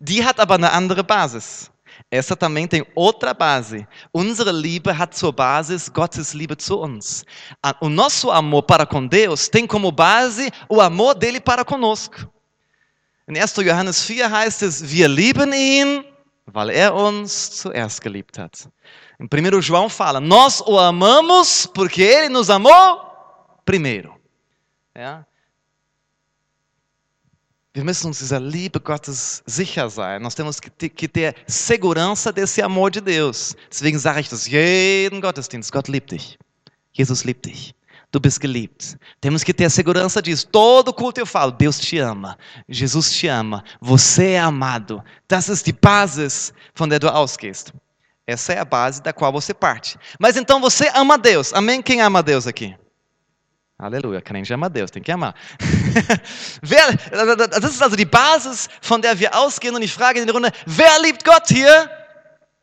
[0.00, 1.70] Die hat aber eine andere Basis.
[2.14, 3.88] Essa também tem outra base.
[4.14, 7.24] Unsere Liebe hat zur Basis Gottes Liebe zu uns.
[7.80, 12.30] O nosso amor para com Deus tem como base o amor dele para conosco.
[13.26, 13.64] In 1.
[13.64, 16.04] Johannes 4 heißt es, wir lieben ihn,
[16.46, 18.68] weil er uns zuerst geliebt hat.
[19.18, 23.10] Em 1 João fala, nós o amamos porque ele nos amou
[23.64, 24.14] primeiro.
[24.96, 25.26] Ja?
[27.74, 30.22] Wir müssen uns dieser Liebe Gottes sicher sein.
[30.22, 33.56] Nós temos que ter, segurança desse amor de Deus.
[33.68, 35.72] Deswegen sage ich das jeden Gottesdienst.
[35.72, 36.38] Gott liebt dich.
[36.92, 37.74] Jesus liebt dich.
[38.12, 38.96] Du bist geliebt.
[39.20, 40.46] Temos que ter a segurança disso.
[40.46, 42.38] Todo culto eu falo: Deus te ama.
[42.68, 43.64] Jesus te ama.
[43.80, 45.02] Você é amado.
[45.26, 47.72] Das ist die Basis, von der du ausgehst.
[48.24, 49.98] Essa é a base da qual você parte.
[50.20, 51.52] Mas então você ama Deus.
[51.52, 51.82] Amém?
[51.82, 52.76] Quem ama Deus aqui?
[53.76, 55.34] Aleluia, crente ama Deus, tem que amar.
[56.62, 56.92] wer,
[57.48, 59.74] das ist also die Basis, von der wir ausgehen.
[59.74, 61.90] Und ich frage in die Runde, wer liebt Gott hier?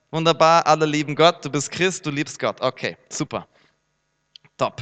[0.09, 2.61] Wunderbar, alle lieben Gott, du bist Christ, du liebst Gott.
[2.61, 3.47] Okay, super.
[4.57, 4.81] Top.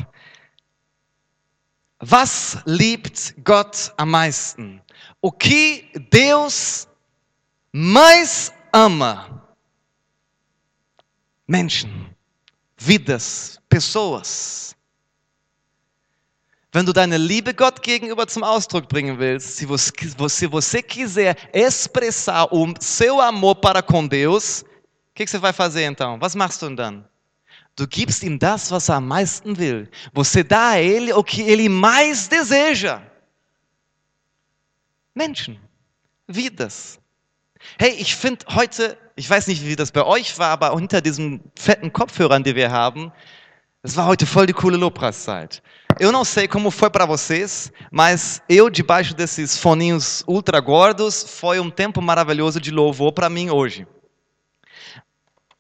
[2.00, 4.82] Was liebt Gott am meisten?
[5.22, 5.32] O
[6.12, 6.88] Deus
[7.72, 9.50] mais ama?
[11.46, 12.16] Menschen,
[12.78, 14.76] vidas, pessoas.
[16.72, 19.92] Wenn du deine Liebe Gott gegenüber zum Ausdruck bringen willst, se você,
[20.30, 24.66] se você quiser expressar o seu amor para com Deus, o
[25.16, 26.20] que, você vai fazer então?
[26.22, 27.04] Was machst du dann?
[27.76, 29.88] Du gibst ihm das, was er am meisten will.
[30.14, 33.02] Você dá a ele o que ele mais deseja.
[35.16, 35.58] Menschen,
[36.28, 37.00] vidas.
[37.80, 41.42] Hey, ich finde heute, ich weiß nicht, wie das bei euch war, aber unter diesen
[41.58, 43.12] fetten Kopfhörern, die wir haben,
[43.84, 45.62] es war heute voll die coole Lobpreiszeit.
[46.00, 51.60] Eu não sei como foi para vocês, mas eu, debaixo desses foninhos ultra gordos, foi
[51.60, 53.88] um tempo maravilhoso de louvor para mim hoje.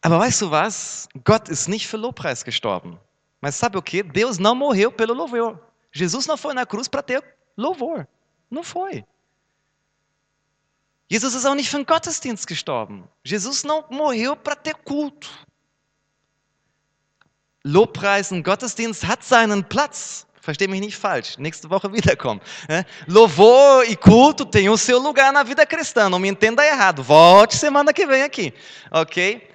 [0.01, 1.07] Aber weißt du was?
[1.25, 2.97] Gott ist nicht für Lobpreis gestorben.
[3.41, 4.03] Mas sabe o que?
[4.03, 5.59] Deus não morreu pelo louvor.
[5.91, 7.23] Jesus não foi na cruz para ter
[7.57, 8.07] louvor.
[8.49, 9.03] Não foi.
[11.09, 13.03] Jesus ist auch nicht für den Gottesdienst gestorben.
[13.23, 15.29] Jesus não morreu para ter culto.
[17.63, 20.25] Lobpreis und Gottesdienst hat seinen Platz.
[20.41, 22.41] Versteh mich nicht falsch, nächste Woche wiederkommen.
[22.67, 22.85] né?
[23.07, 27.03] Louvor e culto tem o seu lugar na vida cristã, não me entenda errado.
[27.03, 28.53] Volte semana que vem aqui,
[28.91, 29.47] ok?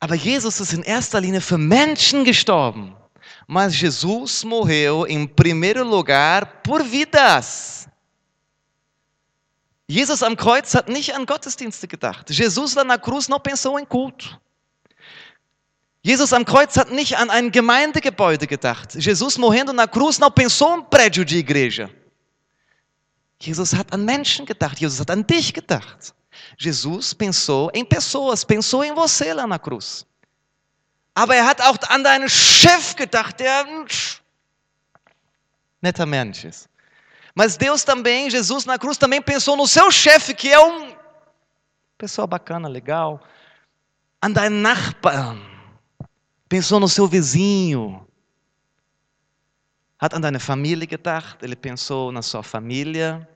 [0.00, 2.94] Aber Jesus ist in erster Linie für Menschen gestorben.
[3.46, 7.88] Mas Jesus morreu em primeiro lugar por vidas.
[9.88, 12.32] Jesus am Kreuz hat nicht an Gottesdienste gedacht.
[12.32, 14.40] Jesus lá na cruz não pensou em culto.
[16.06, 18.94] Jesus am Kreuz hat nicht an ein Gemeindegebäude gedacht.
[18.94, 21.88] Jesus morrendo na cruz não pensou em prédio de igreja.
[23.40, 24.78] Jesus hat an Menschen gedacht.
[24.78, 26.14] Jesus hat an dich gedacht.
[26.58, 30.04] Jesus pensou em pessoas, pensou em você lá na cruz.
[31.14, 33.86] Aber er hat auch an deinen Chef gedacht, der ein
[35.80, 36.68] netter Mensch ist.
[37.34, 40.94] Mas Deus também, Jesus na cruz também pensou no seu chefe, que é um
[41.96, 43.22] pessoa bacana, legal.
[44.20, 45.53] An deinen Nachbarn.
[46.48, 48.06] Pensou no seu vizinho.
[49.98, 53.26] Hat an deine Familie gedacht, ele pensou na sua família.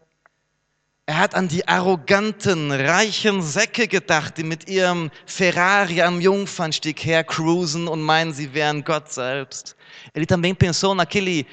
[1.06, 7.88] Er hat an die arroganten, reichen Säcke gedacht, die mit ihrem Ferrari am Jungfernstieg hercruisen
[7.88, 9.74] und meinen, sie wären Gott selbst.
[10.12, 11.46] Ele também pensou naquele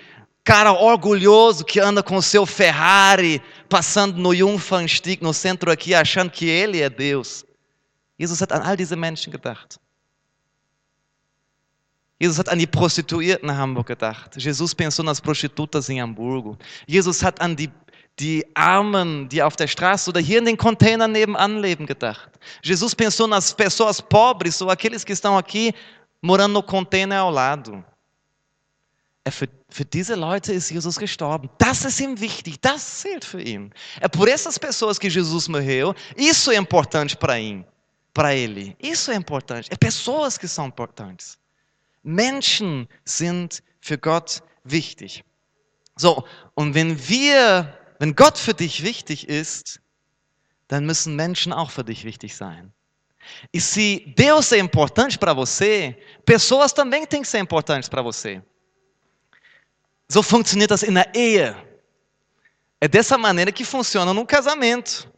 [0.43, 6.49] cara orgulhoso que anda com seu Ferrari, passando no Jungfernstieg, no centro aqui, achando que
[6.49, 7.45] ele é Deus.
[8.19, 9.79] Jesus hat an all diese Menschen gedacht.
[12.19, 14.35] Jesus hat an die Prostituierten in Hamburg gedacht.
[14.37, 16.57] Jesus pensou nas prostitutas em Hamburgo.
[16.87, 17.69] Jesus hat an die,
[18.19, 22.29] die Armen, die auf der Straße oder hier in den Containern nebenan leben, gedacht.
[22.63, 25.73] Jesus pensou nas pessoas pobres ou aqueles que estão aqui
[26.21, 27.83] morando no container ao lado.
[29.25, 31.49] Er für, für diese Leute ist Jesus gestorben.
[31.57, 33.73] Das ist ihm wichtig, das zählt für ihn.
[33.99, 35.93] É por essas pessoas que Jesus morreu.
[36.15, 38.77] Isso é importante para ele.
[38.79, 39.67] Isso é importante.
[39.71, 41.37] É pessoas que são importantes.
[42.05, 45.23] Menschen sind für Gott wichtig.
[45.95, 49.81] So, und wenn wir, wenn Gott für dich wichtig ist,
[50.67, 52.71] dann müssen Menschen auch für dich wichtig sein.
[53.51, 58.41] E se Deus é importante para você, pessoas também têm que ser importantes para você.
[60.07, 61.55] So funktioniert das in der Ehe.
[62.79, 65.11] É dessa maneira que funciona no casamento.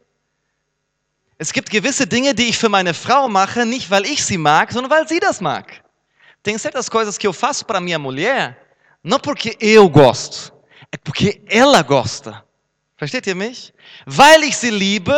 [1.36, 4.72] Es gibt gewisse Dinge, die ich für meine Frau mache, nicht weil ich sie mag,
[4.72, 5.84] sondern weil sie das mag.
[6.48, 8.72] Tem certas coisas que eu faço para minha mulher,
[9.04, 10.50] não porque eu gosto,
[10.90, 12.42] é porque ela gosta.
[12.98, 13.74] Versteht ihr mich?
[14.06, 15.12] Weil ich sie liebe,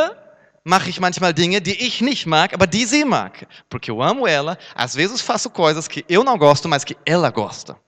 [0.65, 3.47] mache ich manchmal Dinge, die ich nicht mag, aber die sie mag.
[3.69, 7.31] Porque eu amo ela, às vezes faço coisas que eu não gosto, mas que ela
[7.31, 7.79] gosta.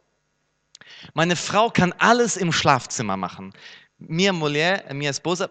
[1.12, 3.50] Meine Frau kann alles im Schlafzimmer machen.
[3.98, 5.50] Minha mulher, minha esposa,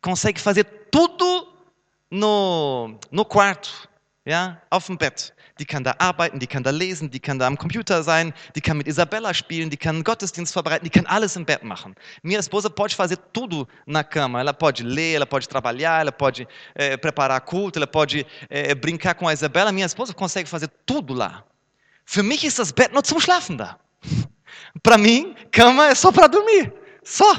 [0.00, 1.52] consegue fazer tudo
[2.08, 3.88] no, no quarto,
[4.24, 5.34] ja, auf dem Bett.
[5.60, 8.62] Die kann da arbeiten, die kann da lesen, die kann da am Computer sein, die
[8.62, 11.94] kann mit Isabella spielen, die kann Gottesdienst vorbereiten, die kann alles im Bett machen.
[12.22, 14.40] Minha esposa pode fazer tudo na cama.
[14.40, 19.14] Ela pode ler, ela pode trabalhar, ela pode eh, preparar culto, ela pode eh, brincar
[19.14, 19.70] com a Isabella.
[19.70, 21.44] Minha esposa consegue fazer tudo lá.
[22.06, 23.78] Für mich ist das Bett nur zum Schlafen da.
[24.82, 26.72] Para mim, cama é só para dormir.
[27.04, 27.30] Só.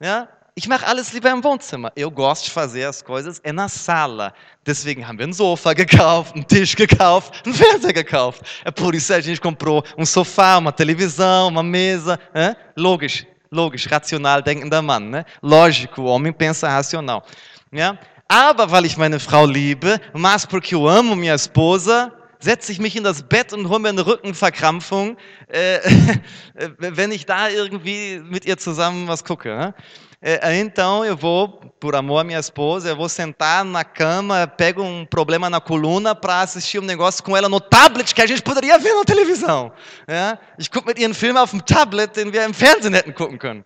[0.00, 0.28] Ja?
[0.58, 1.92] Ich mache alles lieber im Wohnzimmer.
[1.94, 4.32] Eu gosto de fazer as coisas é na sala.
[4.66, 8.40] Deswegen haben wir ein Sofa gekauft, einen Tisch gekauft, einen Fernseher gekauft.
[8.64, 12.18] É por isso a gente comprou um sofá, uma televisão, uma mesa.
[12.74, 15.10] Logisch, logisch, rational denkender Mann.
[15.10, 15.26] Né?
[15.42, 17.22] Lógico, o homem pensa racional.
[18.26, 22.96] Aber weil ich meine Frau liebe, mas porque eu amo minha esposa, setze ich mich
[22.96, 25.80] in das Bett und hole mir eine Rückenverkrampfung, äh,
[26.78, 29.54] wenn ich da irgendwie mit ihr zusammen was gucke.
[29.54, 29.74] Ne?
[30.22, 31.48] Então eu vou,
[31.78, 36.14] por amor à minha esposa, eu vou sentar na cama, pego um problema na coluna
[36.14, 39.72] para assistir um negócio com ela no tablet que a gente poderia ver na televisão.
[40.08, 40.38] Ja?
[40.58, 43.64] Ich gucke mit einen Film auf dem Tablet, den wir im Fernsehen hätten gucken können.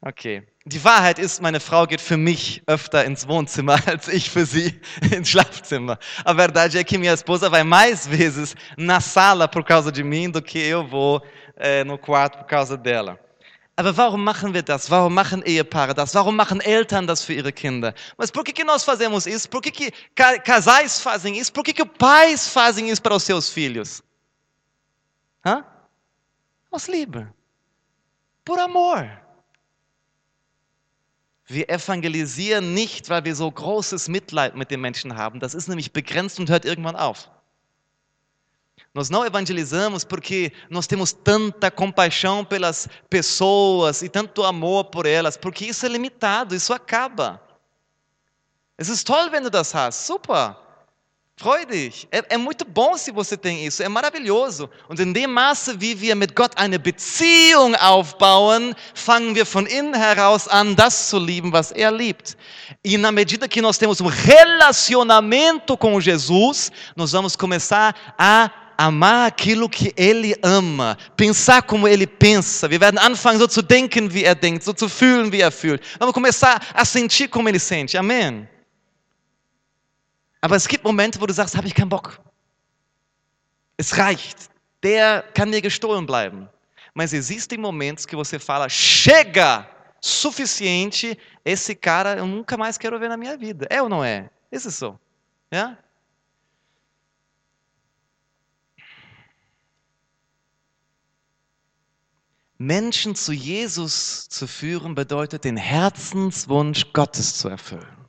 [0.00, 0.42] Okay.
[0.64, 4.80] Die Wahrheit ist, meine Frau geht für mich öfter ins Wohnzimmer als ich für sie
[5.14, 5.98] ins Schlafzimmer.
[6.24, 10.30] A verdade é que minha esposa vai mais vezes na sala por causa de mim
[10.30, 11.22] do que eu vou
[11.56, 13.18] eh, no quarto por causa dela.
[13.74, 14.90] Aber warum machen wir das?
[14.90, 16.14] Warum machen Ehepaare das?
[16.14, 17.94] Warum machen Eltern das für ihre Kinder?
[18.18, 19.48] Mas por que, que nós fazemos isso?
[19.48, 19.90] Por que, que
[20.44, 21.52] casais fazem isso?
[21.52, 24.02] Por que, que pais fazem isso para os seus filhos?
[25.44, 25.64] Hã?
[26.70, 27.32] Aus Liebe.
[28.44, 29.08] Por amor.
[31.46, 35.40] Wir evangelisieren nicht, weil wir so großes Mitleid mit den Menschen haben.
[35.40, 37.30] Das ist nämlich begrenzt und hört irgendwann auf.
[38.94, 45.36] Nós não evangelizamos porque nós temos tanta compaixão pelas pessoas e tanto amor por elas,
[45.36, 47.40] porque isso é limitado, isso acaba.
[48.76, 50.56] Es ist toll, wenn du das hast, super.
[51.36, 52.06] Freu dich.
[52.12, 54.68] É, é, muito bom se você tem isso, é maravilhoso.
[54.88, 59.94] Und in dem Maße, wie wir mit Gott eine Beziehung aufbauen, fangen wir von innen
[59.94, 62.36] heraus an, das zu lieben, was er liebt.
[62.84, 68.50] E na medida que nós temos um relacionamento com Jesus, nós vamos começar a
[68.82, 72.68] amar aquilo que ele ama, pensar como ele pensa.
[72.68, 75.82] Wir werden anfangen, so zu denken, wie er denkt, so zu fühlen, wie er fühlt.
[75.98, 77.96] Vamos começar a sentir como ele sente.
[77.96, 78.48] Amém.
[80.40, 82.18] Aber es gibt Momente, wo du sagst, habe ich keinen Bock.
[83.76, 84.50] Es reicht.
[84.82, 86.48] Der kann mir gestohlen bleiben.
[86.92, 89.66] Mas existem momentos que você fala, chega,
[90.00, 93.66] suficiente, esse cara eu nunca mais quero ver na minha vida.
[93.70, 94.28] É ou não é?
[94.50, 94.98] Esse sou.
[95.52, 95.78] Yeah?
[102.62, 108.06] Menschen zu Jesus zu führen bedeutet, den Herzenswunsch Gottes zu erfüllen.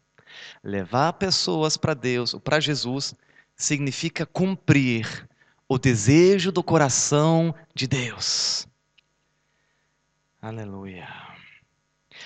[0.62, 3.16] Levar pessoas para Deus ou para Jesus
[3.56, 5.28] significa cumprir
[5.68, 8.68] o desejo do coração de Deus.
[10.40, 11.08] Aleluia.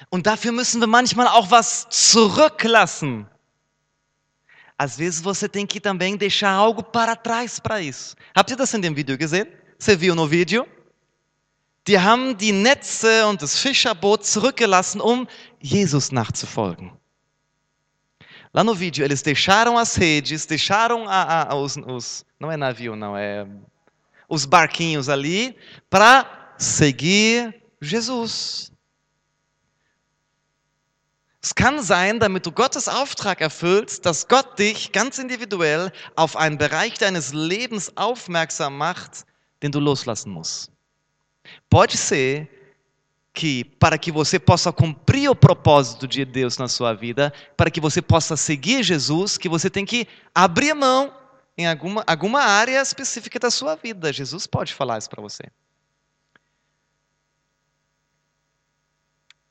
[0.10, 3.26] Und dafür müssen wir manchmal auch was zurücklassen.
[4.78, 8.16] Às vezes você tem que também deixar algo para trás para isso.
[8.36, 9.48] Habt ihr das in dem Video gesehen?
[9.80, 10.68] Você viu no vídeo?
[11.88, 15.28] Die haben die Netze und das Fischerboot zurückgelassen, um
[15.60, 16.92] Jesus nachzufolgen.
[18.54, 22.96] Lá no vídeo, eles deixaram as redes, deixaram a, a, os, os, Não é navio,
[22.96, 23.46] não, é.
[24.28, 25.56] os barquinhos ali
[25.90, 28.72] para seguir Jesus.
[31.42, 36.58] Es kann sein, damit du Gottes Auftrag erfüllst, dass Gott dich ganz individuell auf einen
[36.58, 39.26] Bereich deines Lebens aufmerksam macht,
[39.62, 40.72] den du loslassen musst.
[41.70, 42.50] Pode ser
[43.34, 47.80] que para que você possa cumprir o propósito de Deus na sua vida, para que
[47.80, 51.14] você possa seguir Jesus, que você tem que abrir mão
[51.56, 54.12] em alguma, alguma área específica da sua vida.
[54.12, 55.44] Jesus pode falar isso para você.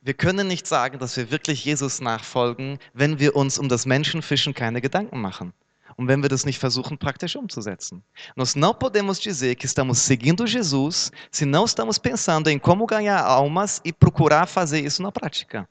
[0.03, 4.55] Wir können nicht sagen, dass wir wirklich Jesus nachfolgen, wenn wir uns um das Menschenfischen
[4.55, 5.53] keine Gedanken machen.
[5.97, 8.03] Und wenn wir das nicht versuchen, praktisch umzusetzen.
[8.37, 13.23] Nós não podemos dizer que estamos seguindo Jesus se não estamos pensando em como ganhar
[13.25, 15.67] almas e procurar fazer isso na prática.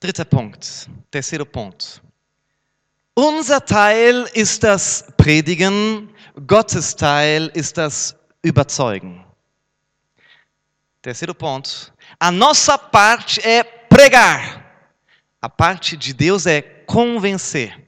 [0.00, 2.02] Dritter Punkt, terceiro ponto.
[3.14, 6.10] Unser Teil ist das Predigen,
[6.46, 9.25] Gottes Teil ist das Überzeugen.
[11.06, 11.94] Terceiro ponto.
[12.18, 14.90] A nossa parte é pregar.
[15.40, 17.80] A parte de Deus é convencer.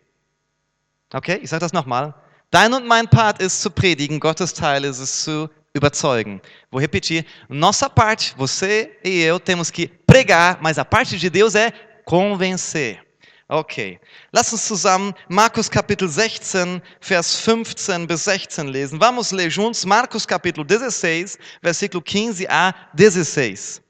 [1.13, 2.15] Okay, ich sage das nochmal.
[2.49, 6.41] Dein und mein Part ist zu predigen, Gottes Teil ist es zu überzeugen.
[6.71, 7.27] Vou repetir.
[7.49, 11.73] Nossa parte, você e eu, temos que pregar, mas a parte de Deus é
[12.05, 13.05] convencer.
[13.51, 13.99] Okay,
[14.31, 19.01] lass uns zusammen Markus Kapitel 16, Vers 15 bis 16 lesen.
[19.01, 23.81] Vamos ler juntos Marcos capítulo 16, versículo 15 a 16.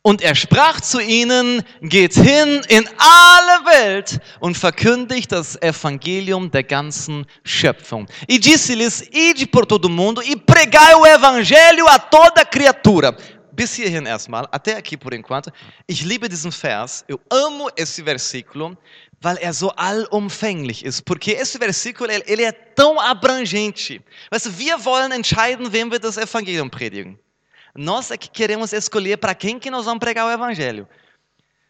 [0.00, 6.64] Und er sprach zu ihnen, geht hin in alle Welt und verkündigt das Evangelium der
[6.64, 8.08] ganzen Schöpfung.
[8.26, 13.14] E disse-lhes, ide por todo mundo e pregai o evangelho a toda criatura.
[13.52, 15.52] Bis hierhin erstmal, até aqui por enquanto.
[15.86, 18.76] Ich liebe diesen Vers, eu amo esse versículo,
[19.20, 21.04] weil er so allumfänglich ist.
[21.04, 24.02] Porque esse versículo, ele, é tão abrangente.
[24.30, 27.18] Weißt du, wir wollen entscheiden, wem wir das Evangelium predigen.
[27.74, 30.86] Nós é que queremos escolher para quem que nós vamos pregar o evangelho.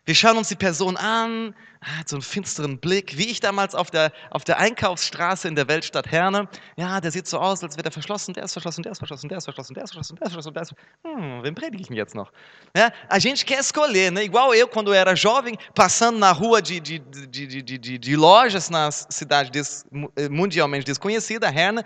[0.05, 3.89] Wir schauen uns die Person an, hat so einen finsteren Blick, wie ich damals auf
[3.89, 6.49] der, auf der Einkaufsstraße in der Weltstadt Herne.
[6.77, 9.29] Ja, der sieht so aus, als wäre der verschlossen, der ist verschlossen, der ist verschlossen,
[9.29, 10.77] der ist verschlossen, der ist verschlossen, der ist verschlossen, der ist verschlossen.
[11.05, 12.33] Hum, wem predige ich denn jetzt noch?
[12.77, 14.25] Ja, a gente quer escolher, né?
[14.25, 18.71] Igual eu, quando era jovem, passando na rua de, de, de, de, de, de, lojas
[18.71, 19.87] na cidade des,
[20.29, 21.85] mundialmente desconhecida, Herne,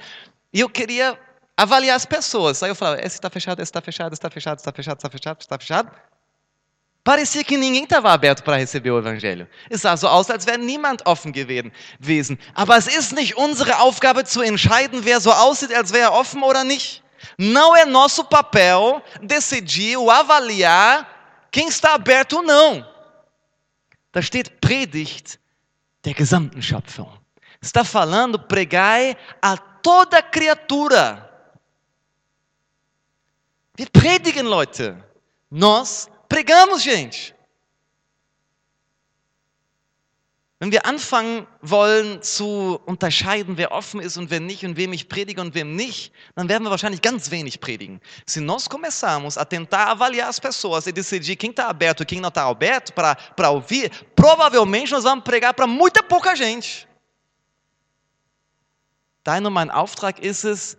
[0.54, 1.18] e eu queria
[1.54, 2.62] avaliar as pessoas.
[2.62, 5.10] Aí eu falava, esse está fechado, esse está fechado, esse está fechado, está fechado, está
[5.10, 6.15] fechado, está fechado.
[7.06, 9.46] Parecia que ninguém estava aberto para receber o Evangelho.
[9.70, 12.36] Es sah so aus, als wäre niemand offen gewesen.
[12.52, 16.64] Aber es ist nicht unsere Aufgabe zu entscheiden, wer so aussieht, als wäre offen oder
[16.64, 17.04] nicht.
[17.38, 21.06] Não é nosso papel decidir ou avaliar
[21.52, 22.84] quem está aberto ou não.
[24.10, 25.38] Da steht Predigt
[26.04, 27.12] der gesamten Schöpfung.
[27.62, 31.30] Está falando pregai a toda criatura.
[33.76, 34.96] Wir predigen, Leute.
[35.48, 37.36] Nós pregamos, gente.
[40.58, 45.06] Wenn wir anfangen wollen zu unterscheiden, wer offen ist und wer nicht und wem ich
[45.06, 48.00] predige und wem nicht, dann werden wir wahrscheinlich ganz wenig predigen.
[48.24, 52.20] Se nós começarmos a tentar avaliar as pessoas e decidir quem está aberto e quem
[52.22, 56.88] não está aberto para ouvir, provavelmente nós vamos pregar para muita pouca gente.
[59.22, 60.78] Dein und mein Auftrag ist es,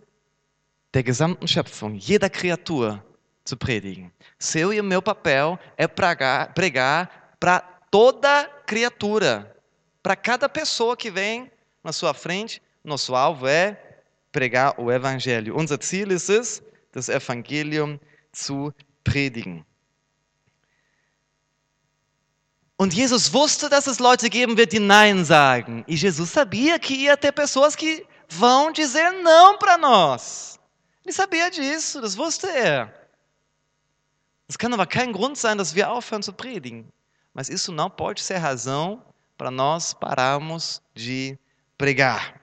[0.93, 3.03] der gesamten Schöpfung, jeder Kreatur
[3.47, 4.11] zu predigen.
[4.37, 9.55] Seu e meu papel é pregar, pregar para toda criatura,
[10.03, 11.51] para cada pessoa que vem
[11.83, 12.61] na sua frente.
[12.83, 13.99] Nosso alvo é
[14.31, 15.57] pregar o Evangelho.
[15.57, 17.99] Unser Ziel ist es, das Evangelium
[18.31, 18.73] zu
[19.03, 19.65] predigen.
[22.79, 25.83] Und Jesus wusste, dass es Leute geben wird, die Nein sagen.
[25.87, 30.59] E Jesus sabia que ia ter pessoas que vão dizer não para nós.
[31.03, 33.06] Ele sabia disso, das wusste er.
[34.47, 36.91] Das kann aber kein Grund sein, dass wir aufhören zu predigen.
[37.33, 39.03] Mas isso não pode ser razão
[39.37, 41.37] para nós pararmos de
[41.77, 42.41] pregar.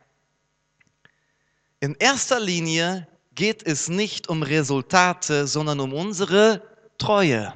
[1.83, 6.63] In erster Linie geht es nicht um Resultate, sondern um unsere
[6.97, 7.53] Treue.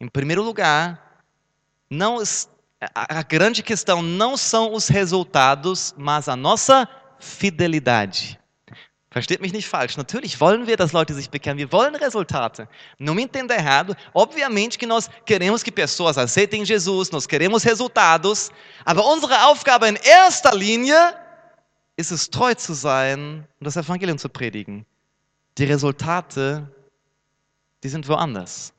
[0.00, 1.22] Em primeiro lugar,
[1.88, 2.18] não
[2.94, 8.38] a grande questão não são os resultados, mas a nossa fidelidade.
[9.10, 9.96] Versteht mich nicht falsch.
[9.96, 11.58] Natürlich wollen wir, dass Leute sich bekehren.
[11.58, 11.94] Wir wollen.
[12.98, 13.96] Não me entenda errado.
[14.12, 18.50] Obviamente que nós queremos que pessoas aceitem Jesus, nós queremos resultados.
[18.84, 21.14] Aber unsere Aufgabe in erster Linie
[21.96, 24.84] ist es, treu zu sein und das Evangelium zu predigen.
[25.58, 26.64] die Resultate,
[27.82, 28.72] die sind woanders.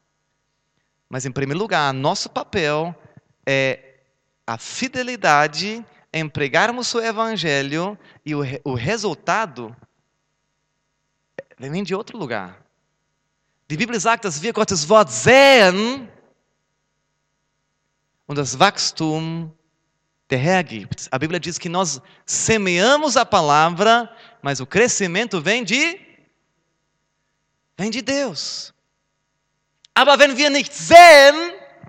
[1.09, 2.95] Mas, em primeiro lugar, nosso papel
[3.45, 3.80] é
[4.47, 9.75] a fidelidade em pregarmos o evangelho e o, o resultado
[11.60, 12.57] vem de outro lugar.
[13.70, 16.07] Die Bibel sagt, dass wir Gottes Wort säen
[18.26, 19.51] und das Wachstum
[20.30, 21.07] der Herr gibt.
[21.12, 24.10] A Bíblia diz que nós semeamos a palavra,
[24.41, 25.99] mas o crescimento vem de
[27.78, 28.74] vem de Deus.
[29.93, 31.36] Aber wenn wir nicht säen,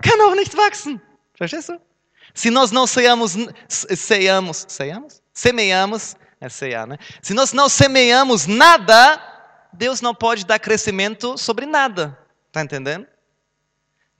[0.01, 1.01] kann auch nicht wachsen.
[1.33, 1.79] Verstehst du?
[2.33, 2.85] Se nós não?
[2.87, 3.35] Semeamos,
[6.39, 6.97] é né?
[7.21, 9.30] Se nós não semeamos nada,
[9.73, 12.17] Deus não pode dar crescimento sobre nada.
[12.51, 13.07] Tá entendendo?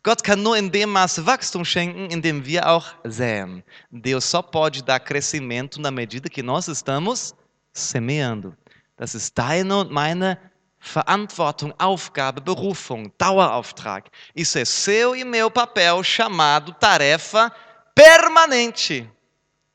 [0.03, 3.63] Gott kann nur in dem Maße Wachstum schenken, in dem wir auch säen.
[3.91, 7.35] Deus só pode dar crescimento na medida que nós estamos
[7.71, 8.57] semeando.
[8.97, 10.39] Das ist deine und meine
[10.79, 14.09] Verantwortung, Aufgabe, Berufung, Dauerauftrag.
[14.35, 17.51] Isso é seu e meu papel chamado tarefa
[17.93, 19.07] permanente.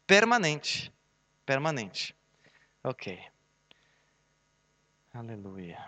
[0.08, 0.92] Permanente.
[1.44, 2.14] Permanente.
[2.82, 3.16] Ok.
[5.16, 5.78] Aleluia.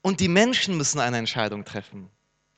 [0.00, 2.10] Und die Menschen müssen eine Entscheidung treffen.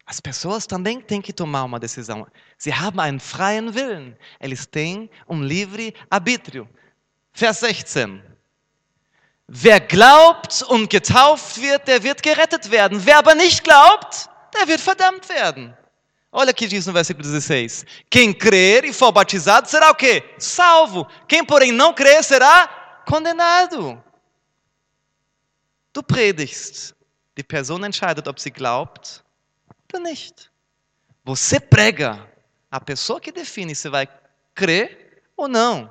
[0.05, 2.27] As pessoas também têm que tomar uma decisão.
[2.57, 4.17] Sie haben einen freien Willen.
[4.39, 6.69] Eles têm um livre arbítrio.
[7.33, 8.23] Vers 16.
[9.49, 13.05] Wer glaubt und getauft wird, der wird gerettet werden.
[13.05, 15.77] Wer aber nicht glaubt, der wird verdammt werden.
[16.31, 17.87] Olha aqui diz no versículo 16.
[18.11, 20.23] Quem crer e for batizado será o quê?
[20.39, 21.07] Salvo.
[21.27, 24.03] Quem, porém, não crer será condenado.
[25.93, 26.95] Du predigst.
[27.37, 29.23] Die Person entscheidet, ob sie glaubt
[29.95, 30.51] ou nicht.
[31.25, 32.29] Você prega.
[32.71, 34.07] A pessoa que define se vai
[34.55, 35.89] crer ou não.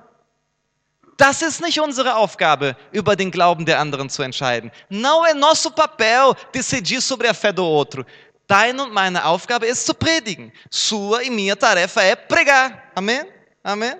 [1.17, 4.71] Das ist nicht unsere Aufgabe, über den Glauben der anderen zu entscheiden.
[4.88, 8.05] Não é nosso papel decidir sobre a fé do outro.
[8.48, 10.54] Deine und meine Aufgabe ist zu predigen.
[10.70, 12.84] Sua e minha tarefa é pregar.
[12.95, 13.26] Amém?
[13.64, 13.95] Amém?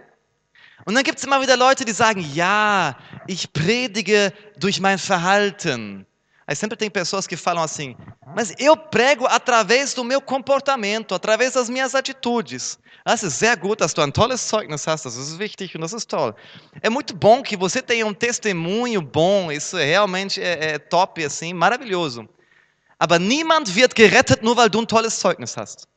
[0.86, 2.96] Und dann gibt es immer wieder Leute, die sagen, ja,
[3.28, 6.06] ich predige durch mein Verhalten.
[6.46, 7.98] Aí sempre tem pessoas que falam assim,
[8.34, 12.80] mas eu prego através do meu comportamento, através das minhas atitudes.
[13.04, 15.92] Das ist sehr gut, dass du ein tolles Zeugnis hast, das ist wichtig und das
[15.92, 16.34] ist toll.
[16.82, 21.22] É muito bom que você tenha um testemunho bom, isso é realmente é, é top,
[21.22, 22.30] assim, maravilhoso.
[23.00, 25.88] Aber niemand wird gerettet nur, weil du ein tolles Zeugnis hast.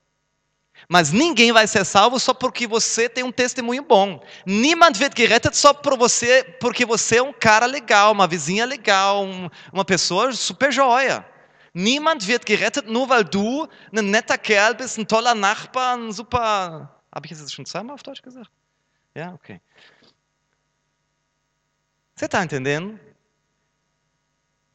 [0.88, 4.20] Mas ninguém vai ser salvo só porque você tem um testemunho bom.
[4.46, 9.24] Niemand wird gerettet só por você, porque você é um cara legal, uma vizinha legal,
[9.24, 11.24] um, uma pessoa super joia.
[11.72, 17.00] Niemand wird gerettet nur, weil du ein netter Kerl bist, ein toller Nachbar, ein super.
[17.14, 18.50] Habe ich das schon zweimal auf Deutsch gesagt?
[19.14, 19.60] Ja, okay.
[22.16, 22.98] Você está entendendo?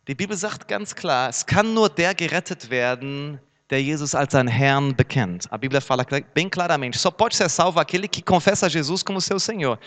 [0.07, 3.39] Die Bibel sagt ganz klar, es kann nur der gerettet werden,
[3.71, 5.51] der Jesus als sein Herrn bekennt.
[5.51, 9.39] A Bíblia fala bem claramente, só pode ser salvo aquele que confessa Jesus como seu
[9.39, 9.79] Senhor.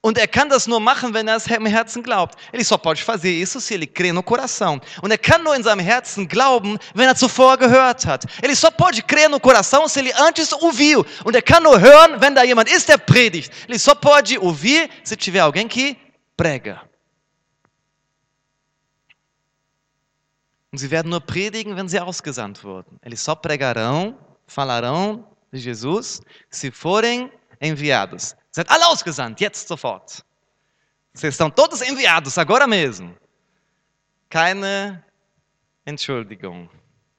[0.00, 2.36] Und er kann das nur machen, wenn er es im Herzen glaubt.
[2.52, 4.80] Ele só pode fazer isso se ele crê no coração.
[5.02, 8.26] Und er kann nur in seinem Herzen glauben, wenn er zuvor gehört hat.
[8.42, 11.04] Ele só pode crer no coração se ele antes ouviu.
[11.24, 13.50] Und er kann nur hören, wenn da jemand ist, der predigt.
[13.66, 15.96] Ele só pode ouvir se tiver alguém que
[16.36, 16.82] prega.
[20.74, 22.98] Und sie werden nur predigen, wenn sie ausgesandt wurden.
[23.00, 26.20] Eles só pregarão, falarão de Jesus,
[26.50, 28.34] se forem enviados.
[28.50, 30.24] Seid alle ausgesandt, jetzt sofort.
[31.12, 33.16] Vocês estão todos enviados, agora mesmo.
[34.28, 35.00] Keine
[35.86, 36.68] Entschuldigung.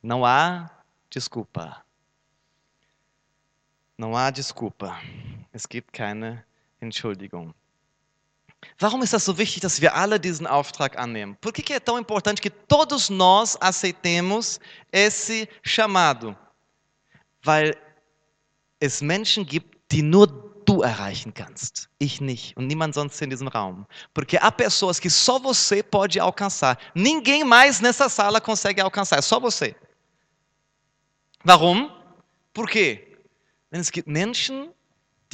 [0.03, 0.69] Não há
[1.09, 1.81] desculpa.
[3.97, 4.99] Não há desculpa.
[5.53, 6.43] Es gibt keine
[6.81, 7.53] Entschuldigung.
[8.79, 11.35] Warum ist das so wichtig, dass wir alle diesen Auftrag annehmen?
[11.39, 14.59] Por que, é tão importante que todos nós aceitemos
[14.91, 16.35] esse chamado?
[17.43, 17.75] Weil
[18.79, 20.27] es Menschen gibt, die nur
[20.65, 23.85] du erreichen kannst, ich nicht und niemand sonst in diesem Raum.
[24.13, 26.77] Porque há pessoas que só você pode alcançar.
[26.93, 29.75] Ninguém mais nessa sala consegue alcançar, é só você.
[31.45, 31.89] Warum?
[32.53, 33.15] Por quê?
[33.71, 34.73] Denn es gibt Menschen,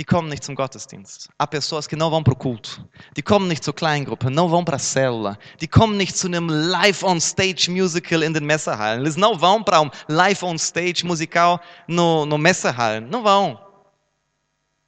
[0.02, 1.30] die kommen nicht zum Gottesdienst.
[1.38, 2.84] Há pessoas que não vão para o culto.
[3.16, 5.38] Die kommen nicht zur Kleingruppe, não vão para célula.
[5.60, 9.02] Die kommen nicht zu einem Live-on-Stage-Musical in den Messehallen.
[9.02, 13.08] Eles não vão para um Live-on-Stage musical no, no Messehallen.
[13.12, 13.60] Não vão.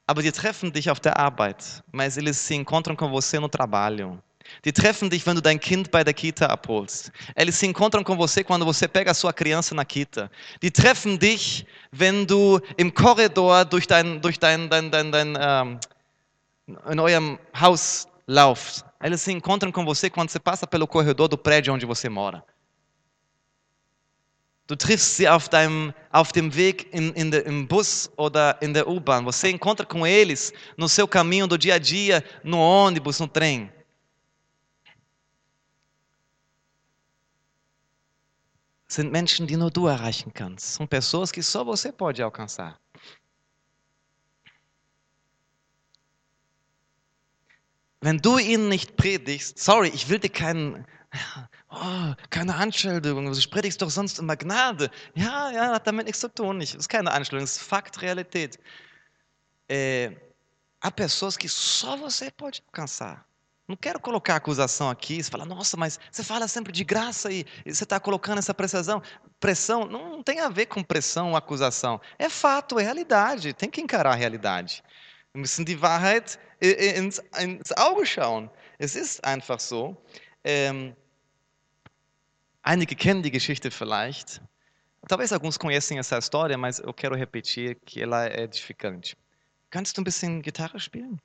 [0.07, 1.83] Aber die treffen dich auf der Arbeit.
[1.91, 4.19] Mas eles se encontram com você no trabalho.
[4.65, 7.11] Die treffen dich, wenn du dein Kind bei der Kita abholst.
[7.35, 10.29] Eles se encontram com você quando você pega a sua criança na Kita.
[10.61, 15.79] Die treffen dich, wenn du im Korridor durch dein, durch dein, dein, dein, dein, ähm,
[16.89, 18.85] em eurem Haus lauft.
[19.01, 22.43] Eles se encontram com você quando você passa pelo corredor do prédio onde você mora.
[24.65, 28.71] Du triffst sie auf, deinem, auf dem Weg in, in de, im Bus oder in
[28.71, 29.25] der U-Bahn.
[29.25, 33.69] Você encontra com eles no seu caminho do dia a dia, no ônibus, no trem.
[38.93, 40.75] Sind Menschen, die nur du erreichen kannst.
[40.75, 42.79] São pessoas que só você pode alcançar.
[48.01, 50.85] Wenn du ihnen nicht predigst, sorry, ich will dir keinen,
[51.71, 54.91] oh, keine Anschuldigung, du predigst doch sonst immer Gnade.
[55.15, 56.59] Ja, ja, hat damit nichts zu tun.
[56.59, 58.59] Das ist keine Anschuldigung, das ist Fakt, Realität.
[59.67, 60.15] É,
[60.79, 63.25] há pessoas que só você pode alcançar.
[63.67, 67.45] Não quero colocar acusação aqui, você fala, nossa, mas você fala sempre de graça e,
[67.65, 69.01] você está colocando essa pressão.
[69.39, 72.01] Pressão não, não tem a ver com pressão ou acusação.
[72.19, 74.83] É fato, é realidade, tem que encarar a realidade.
[75.33, 78.49] Wir müssen die Wahrheit ins, ins Auge schauen.
[78.77, 79.97] Es ist einfach so.
[80.43, 80.95] Ähm,
[82.61, 84.41] einige kennen die Geschichte vielleicht.
[85.07, 89.17] Talvez alguns conhecem essa história, mas eu quero repetir que ela é edificante.
[89.71, 91.19] Kannst du ein bisschen Gitarre spielen?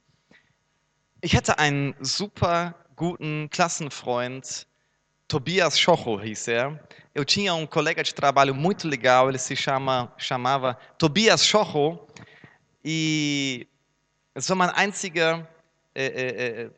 [1.21, 4.69] Ich hatte einen super guten Klassenfreund,
[5.27, 6.79] Tobias Schocho hieß er.
[7.13, 11.99] Eu tinha um colega de trabalho muito legal, ele se chama, chamava Tobias Schocho.
[12.85, 13.67] E
[14.33, 15.49] es war mein einziger,
[15.93, 16.71] äh, äh,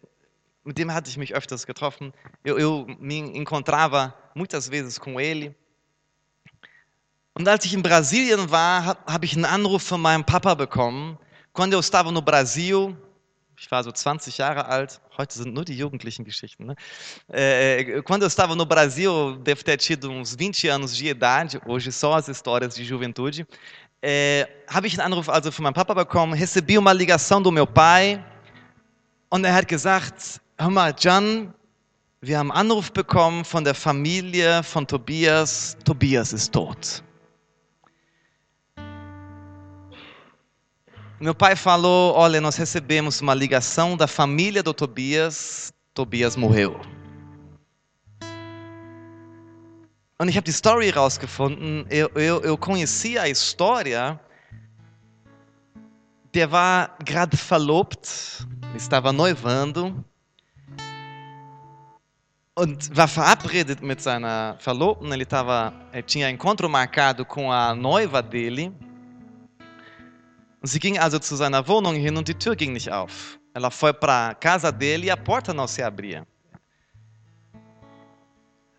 [0.65, 2.11] mit dem hatte ich mich öfters getroffen.
[2.43, 5.55] Eu, eu me encontrava muitas vezes com ele.
[7.35, 11.19] Und als ich in Brasilien war, habe hab ich einen Anruf von meinem Papa bekommen.
[11.53, 12.97] Quando eu estava no Brasil,
[13.61, 16.75] ich war so 20 Jahre alt, heute sind nur die jugendlichen Geschichten?
[17.29, 21.93] É, quando eu estava no Brasil, devo ter tido uns 20 anos de idade, hoje
[21.93, 23.47] só as histórias de juventude.
[24.01, 27.67] É, habe ich einen Anruf also von meinem Papa bekommen, recebi uma ligação do meu
[27.67, 28.25] pai
[29.29, 31.53] und er hat gesagt, hör mal, Jan,
[32.23, 37.05] wir haben einen Anruf bekommen von der Familie von Tobias, Tobias ist tot.
[41.21, 46.81] Meu pai falou: Olha, nós recebemos uma ligação da família do Tobias, Tobias morreu.
[50.19, 51.85] Und ich habe die Story rausgefunden.
[51.91, 54.19] Eu, eu, eu conhecia a história.
[56.33, 60.03] Der war gerade verlobt, estava noivando
[62.57, 65.13] und war verabredet mit seiner Verlobten.
[65.13, 68.73] Ele, tava, ele tinha encontro marcado com a noiva dele.
[70.61, 73.39] Und sie ging also zu seiner Wohnung hin und die Tür ging nicht auf.
[73.55, 76.27] Ela foi para a casa dele e a porta não se abria.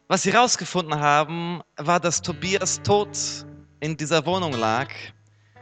[0.07, 3.17] Was sie herausgefunden haben, war, dass Tobias tot
[3.79, 4.89] in dieser Wohnung lag.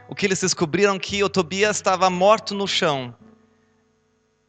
[0.08, 3.14] O que eles descobriram que o Tobias estava morto no chão.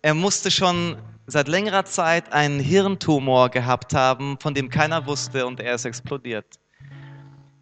[0.01, 0.97] Er musste schon
[1.27, 6.59] seit längerer Zeit einen Hirntumor gehabt haben, von dem keiner wusste und er ist explodiert.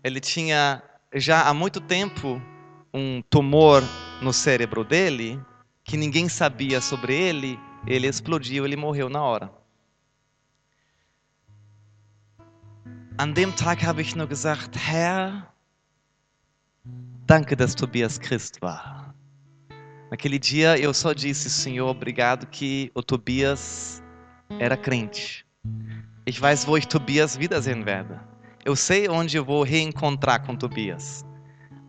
[0.01, 0.81] Ele tinha
[1.13, 2.41] já há muito tempo
[2.93, 3.83] um tumor
[4.21, 5.39] no cérebro dele
[5.83, 9.51] que ninguém sabia sobre ele, ele explodiu, ele morreu na hora.
[13.17, 15.51] An dem Tag habe ich nur gesagt, Herr,
[17.25, 19.13] danke, dass Tobias Christ war.
[20.09, 24.01] Naquele dia eu só disse, Senhor, obrigado que o Tobias
[24.59, 25.45] era crente.
[26.25, 28.19] Ich weiß, wo ich Tobias wiedersehen werde.
[28.63, 31.25] Eu sei onde eu vou reencontrar com Tobias.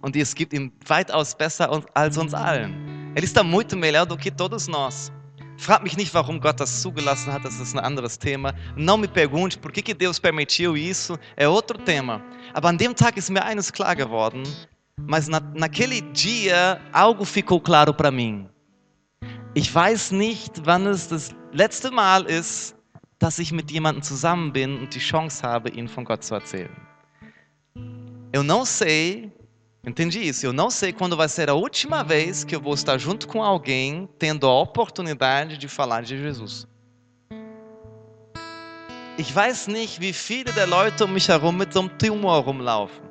[0.03, 3.13] Und es gibt ihm weitaus besser als uns allen.
[3.15, 5.13] Ele está muito melhor do que todos nós.
[5.59, 8.55] Frag mich nicht, warum Gott das zugelassen hat, das ist ein anderes Thema.
[8.77, 12.23] Não me pergunte por que, que Deus permitiu isso, é outro tema.
[12.55, 14.43] Aber an dem Tag ist mir eines klar geworden,
[14.97, 18.49] mas na, naquele dia algo ficou claro para mim.
[19.55, 22.75] Ich weiß nicht, wann es das letzte Mal ist,
[23.19, 26.75] dass ich mit jemandem zusammen bin und die Chance habe, ihnen von Gott zu erzählen.
[28.33, 29.31] Eu não sei
[29.87, 30.45] Entendi isso.
[30.45, 33.43] Eu não sei quando vai ser a última vez que eu vou estar junto com
[33.43, 36.67] alguém tendo a oportunidade de falar de Jesus.
[39.19, 43.11] Ich weiß nicht, wie viele der Leute um mich herum mit so einem Tumor rumlaufen.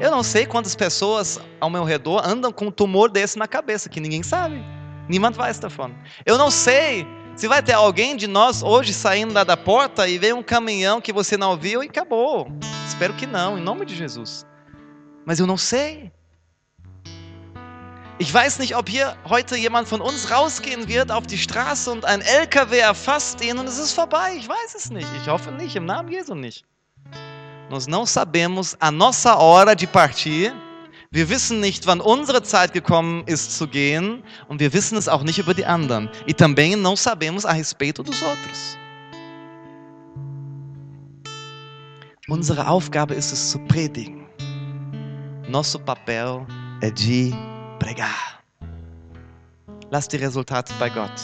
[0.00, 3.88] Eu não sei quantas pessoas ao meu redor andam com um tumor desse na cabeça,
[3.88, 4.62] que ninguém sabe.
[5.08, 5.90] Niemand weiß davon.
[6.26, 7.06] Eu não sei
[7.36, 11.00] se vai ter alguém de nós hoje saindo lá da porta e ver um caminhão
[11.00, 12.48] que você não viu e acabou.
[12.86, 14.44] Espero que não, em nome de Jesus.
[15.24, 16.12] Mas eu não sei.
[18.18, 22.04] Ich weiß nicht, ob hier heute jemand von uns rausgehen wird auf die Straße und
[22.04, 24.34] ein LKW erfasst ihn und es ist vorbei.
[24.38, 25.08] Ich weiß es nicht.
[25.20, 26.64] Ich hoffe nicht, im Namen Jesu nicht.
[27.70, 30.54] Nós não sabemos a nossa hora de partir.
[31.10, 35.22] Wir wissen nicht, wann unsere Zeit gekommen ist zu gehen und wir wissen es auch
[35.22, 36.08] nicht über die anderen.
[36.26, 38.78] E também não sabemos a respeito dos outros.
[42.28, 44.23] Unsere Aufgabe ist es zu predigen.
[45.54, 46.44] Nosso papel
[46.80, 47.30] é de
[47.78, 48.42] pregar.
[49.92, 51.22] Lass die Resultate bei Gott.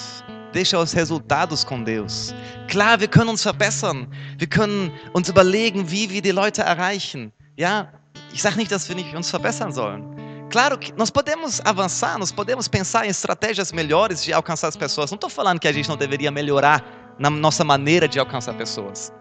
[0.52, 2.32] Deixa os resultados com Deus.
[2.68, 4.06] Klar, wir können uns verbessern.
[4.38, 7.32] Wir können uns überlegen, wie wir die Leute erreichen.
[7.56, 7.88] Ja,
[8.32, 10.04] ich sage nicht, dass wir nicht uns verbessern sollen.
[10.48, 15.10] Claro que nós podemos avançar, nós podemos pensar em estratégias melhores de alcançar as pessoas.
[15.10, 16.84] Não estou falando que a gente não deveria melhorar
[17.18, 19.12] na nossa maneira de alcançar pessoas.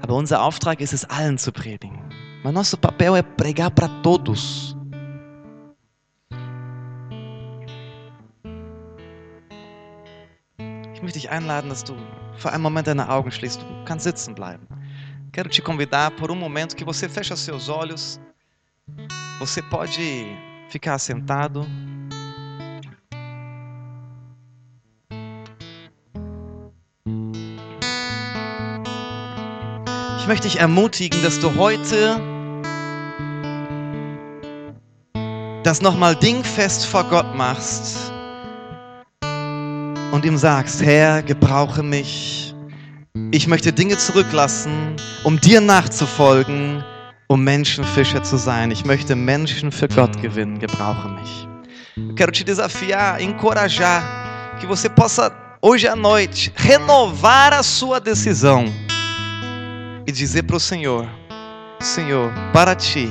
[0.00, 2.05] Aber unser Auftrag ist es, allen zu predigen.
[2.46, 4.76] Mas nosso papel é pregar para todos.
[10.94, 11.96] Ich möchte dich einladen, dass du
[12.36, 13.60] für einen Moment deine Augen schließt.
[13.62, 14.64] Du kannst sitzen bleiben.
[15.32, 18.20] Quero te convidar por um momento que você feche seus olhos.
[19.40, 20.28] Você pode
[20.68, 21.66] ficar sentado.
[30.20, 32.35] Ich möchte dich ermutigen, dass du heute
[35.66, 38.12] das nochmal dingfest vor Gott machst
[40.12, 42.54] und ihm sagst, Herr, gebrauche mich.
[43.32, 44.94] Ich möchte Dinge zurücklassen,
[45.24, 46.84] um dir nachzufolgen,
[47.26, 48.70] um Menschenfischer zu sein.
[48.70, 50.60] Ich möchte Menschen für Gott gewinnen.
[50.60, 51.48] Gebrauche mich.
[51.96, 54.04] Eu quero te desafiar, encorajar
[54.60, 58.72] que você possa hoje à noite renovar a sua decisão
[60.06, 61.08] e dizer para o Senhor:
[61.80, 63.10] Senhor, para ti,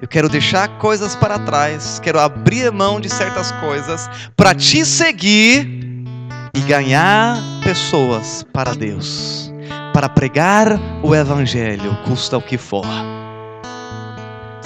[0.00, 5.80] eu quero deixar coisas para trás, quero abrir mão de certas coisas para te seguir
[6.54, 9.52] e ganhar pessoas para Deus,
[9.92, 12.86] para pregar o Evangelho, custa o que for.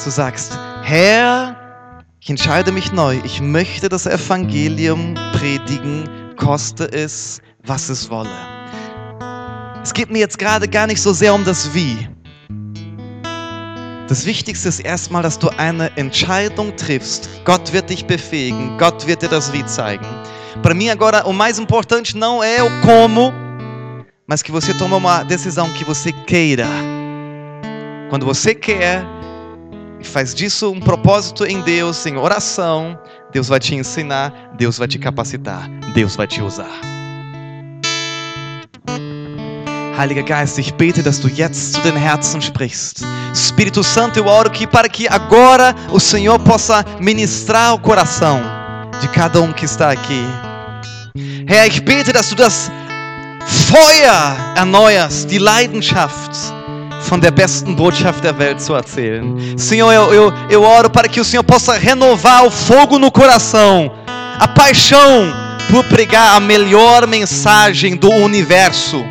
[0.02, 0.52] Du sagst,
[0.84, 1.56] Herr,
[2.20, 8.30] ich entscheide mich neu, ich möchte das Evangelium predigen, koste es, was es wolle.
[9.82, 12.08] Es geht mir jetzt gerade gar nicht so sehr um das Wie.
[14.08, 17.28] Das Wichtigste ist erstmal, dass du eine Entscheidung triffst.
[17.44, 20.04] Gott wird dich befähigen, Gott wird dir das Wie zeigen.
[20.62, 23.32] Para mim agora o mais importante não é o como,
[24.26, 26.68] mas que você tome uma decisão que você queira.
[28.10, 29.02] Quando você quer
[29.98, 32.98] e faz disso um propósito em Deus, em oração,
[33.32, 37.03] Deus vai te ensinar, Deus vai te capacitar, Deus vai te usar.
[39.96, 43.04] Heiliger Geist, ich bete, dass du jetzt zu den Herzen sprichst.
[43.32, 48.40] Espírito Santo, eu oro que para que agora o Senhor possa ministrar o coração
[49.00, 50.24] de cada um que está aqui.
[51.46, 52.72] Herr, ich bete, dass du das
[53.46, 56.32] Feuer erneuerst, die Leidenschaft
[57.02, 59.56] von der besten Botschaft der Welt zu erzählen.
[59.56, 63.92] Senhor, eu, eu, eu oro para que o Senhor possa renovar o fogo no coração,
[64.40, 65.32] a paixão
[65.70, 69.04] por pregar a melhor mensagem do universo.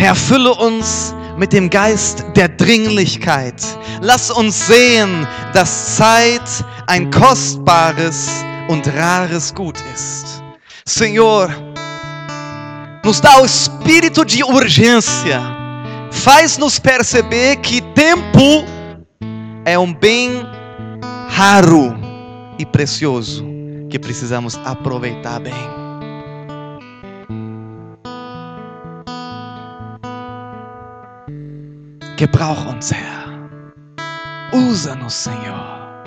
[0.00, 3.62] Herr, fülle uns mit dem Geist der Dringlichkeit.
[4.00, 6.40] Lass uns sehen, dass Zeit
[6.86, 8.30] ein kostbares
[8.68, 10.42] und rares Gut ist.
[10.86, 11.50] Senhor,
[13.04, 15.38] nos dá o espírito de urgência.
[16.10, 18.64] Faz-nos perceber que tempo
[19.66, 20.46] é um bem
[21.28, 21.94] raro
[22.58, 23.44] e precioso
[23.90, 25.79] que precisamos aproveitar bem.
[32.20, 33.32] Gebrauch uns, Herr.
[34.52, 36.04] Usa-nos, Senhor.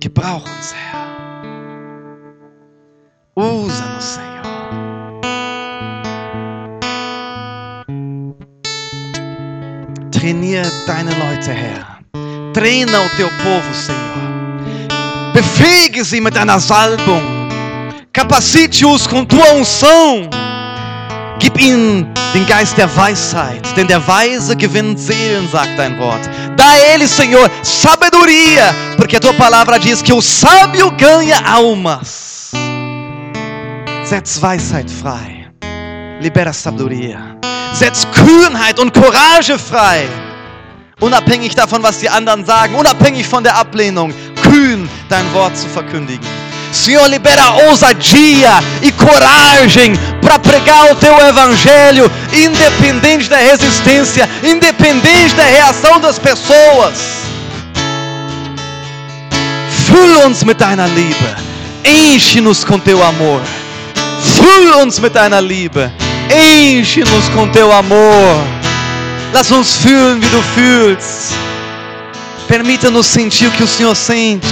[0.00, 1.42] Gebrauch uns, Herr.
[3.34, 4.42] Usa-nos, Senhor.
[10.10, 11.98] Trainiere deine Leute, Herr.
[12.54, 14.00] Treina o teu povo, Senhor.
[15.34, 17.50] Befähige sie mit deiner Salbung.
[18.14, 20.45] Capacite-os com tua unção.
[21.46, 26.28] Gib ihnen den Geist der Weisheit, denn der Weise gewinnt Seelen, sagt dein Wort.
[26.56, 32.50] Dá a eles, Senhor, sabedoria, porque a tua palavra diz que o sábio ganha almas.
[34.02, 35.46] Setz Weisheit frei.
[36.20, 37.36] Libera sabedoria.
[37.72, 40.08] Setz Kühnheit und Courage frei.
[40.98, 46.26] Unabhängig davon, was die anderen sagen, unabhängig von der Ablehnung, kühn dein Wort zu verkündigen.
[46.72, 48.50] Senhor, libera ousadia
[48.82, 56.94] e coragem para pregar o teu evangelho, independente da resistência, independente da reação das pessoas.
[59.86, 61.34] Füll uns mit deiner Liebe.
[61.84, 63.40] Enche-nos com teu amor.
[64.34, 65.90] Füll uns mit deiner Liebe.
[66.28, 68.44] Enche-nos com teu amor.
[69.32, 71.34] Lass uns fühlen, wie du fühlst.
[72.48, 74.46] Permita-nos sentir o que o Senhor sente.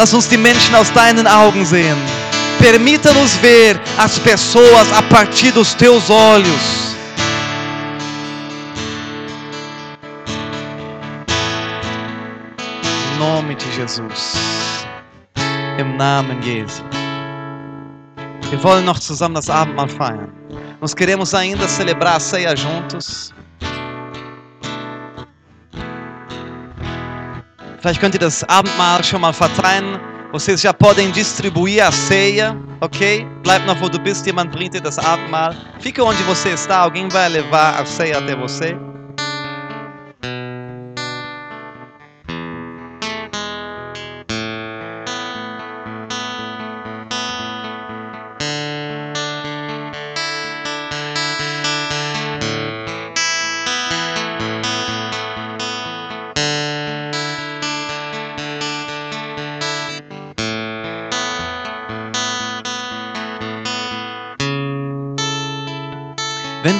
[0.00, 1.98] Lass uns die Menschen aus deinen Augen sehen.
[2.58, 6.96] Permita-nos ver as pessoas a partir dos teus olhos.
[13.12, 14.36] Em nome de Jesus.
[15.78, 16.82] Im Namen Jesu.
[18.48, 20.32] Wir wollen noch zusammen das Abendmahl feiern.
[20.80, 23.34] Nós queremos ainda celebrar a ceia juntos.
[27.80, 29.98] Vielleicht könnt ihr das Abendmahl schon mal verteilen.
[30.32, 33.26] Vocês já podem distribuir a ceia, ok?
[33.42, 34.26] Bleib noch, wo du bist.
[34.26, 35.56] Jemand bringt dir das Abendmahl.
[35.80, 36.80] Fica onde você está.
[36.80, 38.76] Alguém vai levar a ceia até você.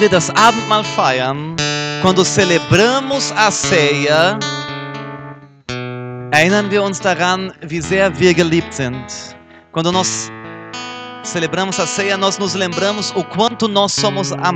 [0.01, 1.55] Wir das Abendmahl feiern,
[2.01, 4.39] quando celebramos a ceia,
[6.31, 9.05] erinnern wir uns daran, wie sehr wir geliebt sind.
[9.71, 10.31] Quando nós
[11.23, 14.49] celebramos a ceia, nós nos lembramos o quanto nós somos amados.